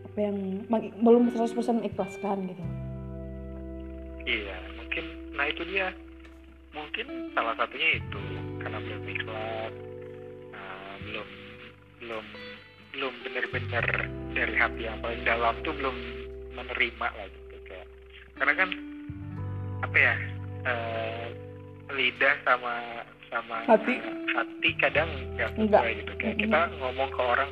apa 0.08 0.32
yang 0.32 0.64
belum 1.04 1.36
100% 1.36 1.84
mengikhlaskan 1.84 2.56
gitu 2.56 2.64
iya 4.26 4.58
mungkin 4.78 5.06
nah 5.34 5.46
itu 5.50 5.64
dia. 5.70 5.90
Mungkin 6.76 7.32
salah 7.32 7.56
satunya 7.56 8.04
itu 8.04 8.20
karena 8.60 8.84
belum 8.84 9.04
ikhlas 9.08 9.74
nah, 10.52 10.96
belum 11.08 11.30
belum 12.04 12.26
belum 12.92 13.14
benar-benar 13.24 13.86
dari 14.36 14.54
hati 14.60 14.82
yang 14.84 15.00
paling 15.00 15.24
dalam 15.24 15.56
tuh 15.64 15.72
belum 15.72 15.96
menerima 16.52 17.08
lah 17.16 17.28
gitu 17.32 17.56
kayak. 17.72 17.88
Karena 18.36 18.54
kan 18.60 18.70
apa 19.88 19.98
ya 20.00 20.16
eh, 20.68 21.26
lidah 21.96 22.36
sama 22.44 22.74
sama 23.32 23.58
Hati. 23.68 23.96
hati 24.32 24.70
kadang 24.80 25.10
nggak 25.36 25.56
sesuai 25.56 25.92
gitu 26.04 26.14
kayak 26.20 26.38
kita 26.40 26.60
ngomong 26.80 27.10
ke 27.12 27.22
orang 27.22 27.50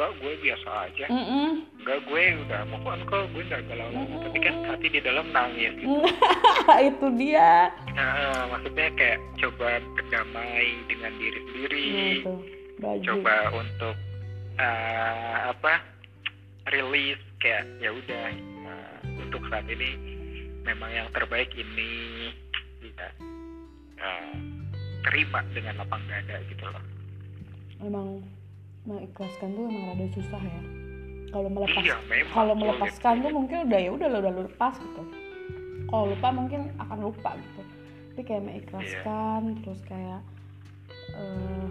enggak 0.00 0.16
gue 0.16 0.32
biasa 0.40 0.68
aja. 0.88 1.06
Mm-mm. 1.12 1.48
enggak 1.84 2.00
gue 2.08 2.22
udah 2.48 2.60
on 2.72 3.00
kok 3.04 3.28
gue 3.36 3.42
nggak 3.44 3.62
galau. 3.68 3.88
Mm-mm. 3.92 4.24
tapi 4.24 4.38
kan 4.40 4.54
hati 4.64 4.86
di 4.88 5.00
dalam 5.04 5.28
nangis 5.28 5.76
gitu. 5.76 6.00
Itu 6.88 7.06
dia. 7.20 7.68
Nah, 7.92 8.48
maksudnya 8.48 8.88
kayak 8.96 9.20
coba 9.44 9.76
berdamai 9.92 10.68
dengan 10.88 11.12
diri 11.20 11.40
sendiri, 11.44 11.84
gitu 12.16 12.34
baju 12.80 13.04
coba 13.04 13.36
untuk 13.52 13.96
eh, 14.56 15.36
apa 15.52 15.84
rilis 16.72 17.20
kayak 17.44 17.68
ya 17.84 17.92
udah 17.92 18.26
eh, 18.32 18.96
untuk 19.20 19.44
saat 19.52 19.68
ini 19.68 20.00
memang 20.64 20.88
yang 20.88 21.08
terbaik 21.12 21.52
ini 21.52 22.32
ya 22.80 23.08
eh, 24.00 24.32
terima 25.04 25.44
dengan 25.52 25.84
lapang 25.84 26.00
dada 26.08 26.40
gitu 26.48 26.64
loh. 26.64 26.84
emang 27.84 28.24
mengikhlaskan 28.88 29.48
tuh 29.52 29.62
emang 29.68 29.84
rada 29.92 30.06
susah 30.16 30.42
ya. 30.42 30.62
Kalau 31.30 31.46
melepas 31.46 31.82
Iya, 31.86 31.96
kalau 32.34 32.54
melepaskan 32.58 33.14
tuh 33.22 33.30
mungkin 33.30 33.56
udah 33.70 33.78
ya 33.78 33.90
udah 33.94 34.08
lo 34.10 34.18
udah 34.18 34.32
lu 34.34 34.42
lepas 34.50 34.74
gitu. 34.82 35.02
Kalau 35.86 36.04
lupa 36.10 36.28
mungkin 36.34 36.60
akan 36.78 36.98
lupa 37.02 37.30
gitu. 37.38 37.62
Tapi 38.10 38.22
kayak 38.26 38.42
mengikhlaskan 38.46 39.40
terus 39.62 39.80
kayak 39.86 40.20
eh 41.14 41.68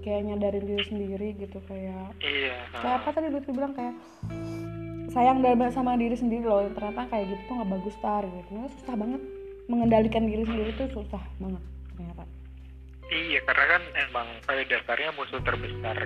kayak 0.00 0.20
nyadarin 0.28 0.64
diri 0.64 0.84
sendiri 0.84 1.28
gitu 1.36 1.58
kayak 1.68 2.16
Iya. 2.24 2.56
kayak 2.72 2.94
apa 3.04 3.08
tadi 3.12 3.28
Lutfi 3.28 3.52
bilang 3.52 3.72
kayak 3.76 3.96
sayang 5.12 5.44
dan 5.44 5.72
sama 5.72 5.96
diri 5.96 6.16
sendiri 6.16 6.44
loh. 6.44 6.64
Ternyata 6.72 7.08
kayak 7.08 7.32
gitu 7.32 7.42
tuh 7.48 7.54
nggak 7.60 7.70
bagus 7.80 7.96
tar 8.04 8.24
gitu. 8.28 8.50
Susah 8.80 8.96
banget 8.96 9.20
mengendalikan 9.70 10.26
diri 10.26 10.44
sendiri 10.44 10.70
tuh 10.76 10.88
susah 11.00 11.22
banget 11.38 11.62
ternyata 11.94 12.24
iya 13.10 13.40
karena 13.44 13.64
kan 13.76 13.82
emang 14.08 14.28
pada 14.46 14.62
dasarnya 14.64 15.10
musuh 15.18 15.42
terbesar 15.42 15.98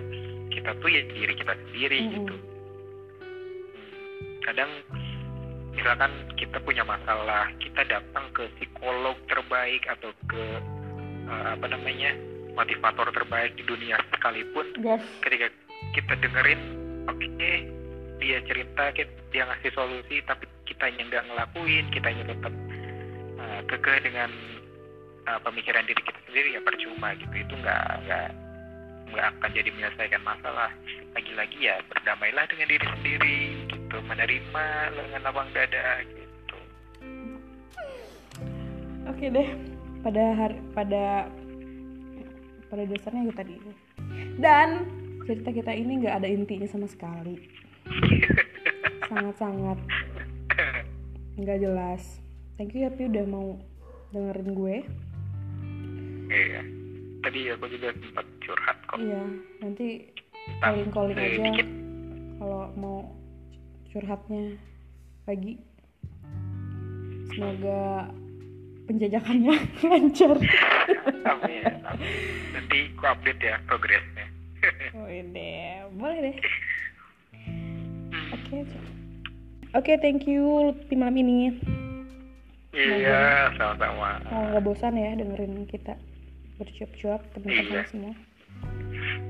kita 0.50 0.70
tuh 0.80 0.88
ya 0.88 1.02
diri 1.12 1.34
kita 1.36 1.52
sendiri 1.52 1.98
gitu. 2.08 2.34
Hmm, 2.34 4.32
kadang 4.48 4.70
misalkan 5.74 6.12
kita 6.38 6.58
punya 6.62 6.86
masalah 6.86 7.50
kita 7.60 7.82
datang 7.84 8.24
ke 8.32 8.46
psikolog 8.56 9.18
terbaik 9.28 9.82
atau 9.90 10.10
ke 10.30 10.44
eh, 11.28 11.46
apa 11.54 11.66
namanya 11.68 12.14
motivator 12.54 13.10
terbaik 13.10 13.52
di 13.58 13.66
dunia 13.66 13.98
sekalipun 14.14 14.66
yes. 14.80 15.02
ketika 15.20 15.50
kita 15.92 16.14
dengerin 16.22 16.62
oke 17.10 17.26
dia 18.22 18.38
cerita 18.46 18.94
kita- 18.94 19.20
dia 19.34 19.42
ngasih 19.50 19.74
solusi 19.74 20.22
tapi 20.24 20.46
kitanya 20.64 21.02
nggak 21.10 21.24
ngelakuin 21.28 21.84
kitanya 21.92 22.24
tetap 22.30 22.54
uh, 23.36 23.60
kekeh 23.68 23.98
dengan 24.06 24.30
uh, 25.28 25.40
pemikiran 25.42 25.84
diri 25.84 26.00
kita 26.00 26.20
sendiri 26.28 26.48
ya 26.56 26.60
percuma 26.64 27.12
gitu 27.16 27.34
itu 27.34 27.54
nggak 27.58 27.84
nggak 28.06 28.26
nggak 29.14 29.26
akan 29.38 29.50
jadi 29.54 29.70
menyelesaikan 29.70 30.22
masalah 30.26 30.70
lagi-lagi 31.14 31.58
ya 31.60 31.76
berdamailah 31.86 32.44
dengan 32.50 32.66
diri 32.66 32.86
sendiri 32.98 33.38
gitu 33.70 33.96
menerima 34.04 34.66
dengan 34.96 35.20
lapang 35.22 35.48
dada 35.54 36.02
gitu 36.02 36.24
Oke 39.04 39.28
deh, 39.28 39.48
pada 40.00 40.32
hari 40.32 40.56
pada 40.72 41.28
pada 42.72 42.82
dasarnya 42.88 43.28
kita 43.28 43.44
tadi. 43.44 43.54
Dan 44.40 44.68
cerita 45.28 45.52
kita 45.52 45.72
ini 45.76 46.00
nggak 46.00 46.24
ada 46.24 46.28
intinya 46.28 46.64
sama 46.64 46.88
sekali. 46.88 47.36
Sangat-sangat 49.04 49.78
nggak 51.36 51.58
jelas. 51.60 52.24
Thank 52.56 52.72
you 52.72 52.88
ya 52.88 52.90
udah 52.96 53.26
mau 53.28 53.60
dengerin 54.16 54.50
gue. 54.56 54.76
Iya 56.34 56.62
tadi 57.22 57.40
aku 57.48 57.64
juga 57.70 57.88
sempat 57.96 58.26
curhat 58.42 58.76
kok 58.84 58.98
Iya, 59.00 59.22
nanti 59.58 59.86
Tentang, 60.44 60.92
calling-calling 60.92 61.16
eh, 61.16 61.24
aja 61.24 61.40
dikit 61.40 61.68
kalau 62.36 62.62
mau 62.76 62.98
curhatnya 63.88 64.60
lagi. 65.24 65.56
Semoga 67.32 68.12
penjajakannya 68.84 69.54
lancar. 69.90 70.36
Amin, 71.24 71.64
amin. 71.80 72.12
nanti 72.52 72.78
aku 72.92 73.04
update 73.08 73.40
ya 73.40 73.56
progresnya 73.64 74.26
Oh 75.00 75.08
deh, 75.08 75.88
boleh 75.96 76.18
deh. 76.20 76.36
Oke, 78.34 78.58
oke, 79.72 79.92
thank 79.98 80.28
you 80.28 80.76
di 80.86 80.94
malam 80.94 81.16
ini. 81.16 81.56
iya 82.74 83.48
sama-sama 83.54 84.18
nggak 84.26 84.62
bosan 84.66 84.98
ya 84.98 85.14
dengerin 85.14 85.62
kita 85.70 85.94
bercuap-cuap 86.56 87.20
teman-teman 87.32 87.66
Iya. 87.74 87.82
semua. 87.88 88.14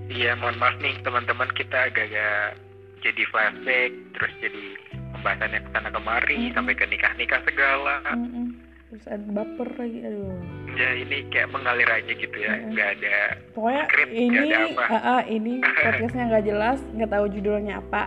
Iya, 0.06 0.30
mohon 0.36 0.56
maaf 0.56 0.76
nih 0.78 1.00
teman-teman 1.00 1.48
kita 1.50 1.88
agak-agak 1.88 2.60
jadi 3.00 3.22
flashback, 3.26 3.90
terus 4.12 4.32
jadi 4.38 4.64
pembahasannya 5.10 5.60
ke 5.60 5.70
sana 5.70 5.88
kemari, 5.88 6.36
Mm-mm. 6.38 6.54
sampai 6.54 6.74
ke 6.74 6.84
nikah-nikah 6.84 7.40
segala. 7.42 8.00
Mm-mm. 8.10 8.52
Terus 8.86 9.04
ada 9.06 9.24
baper 9.26 9.68
lagi, 9.74 9.98
aduh. 10.02 10.38
Ya 10.72 10.88
ini 10.94 11.16
kayak 11.28 11.50
mengalir 11.50 11.88
aja 11.88 12.12
gitu 12.12 12.36
ya, 12.36 12.52
Mm-mm. 12.54 12.72
nggak 12.72 12.88
ada. 12.94 13.16
Pokoknya 13.52 13.82
Skrip, 13.88 14.08
ini, 14.08 14.38
ada 14.46 14.58
apa. 14.68 14.84
ah, 14.84 14.94
ah, 14.94 15.22
ini 15.24 15.52
podcastnya 15.82 16.24
nggak 16.28 16.44
jelas, 16.46 16.78
nggak 16.92 17.10
tahu 17.10 17.24
judulnya 17.30 17.74
apa, 17.80 18.02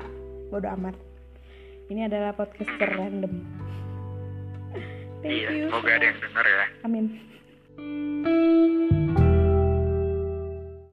bodo 0.48 0.70
amat. 0.72 0.96
Ini 1.88 2.06
adalah 2.06 2.32
podcast 2.32 2.72
random. 2.78 3.34
Thank 5.18 5.34
Iya, 5.34 5.50
you. 5.52 5.66
semoga 5.68 5.92
ada 5.92 6.06
yang 6.06 6.20
denger 6.22 6.46
ya. 6.46 6.66
Amin. 6.84 7.06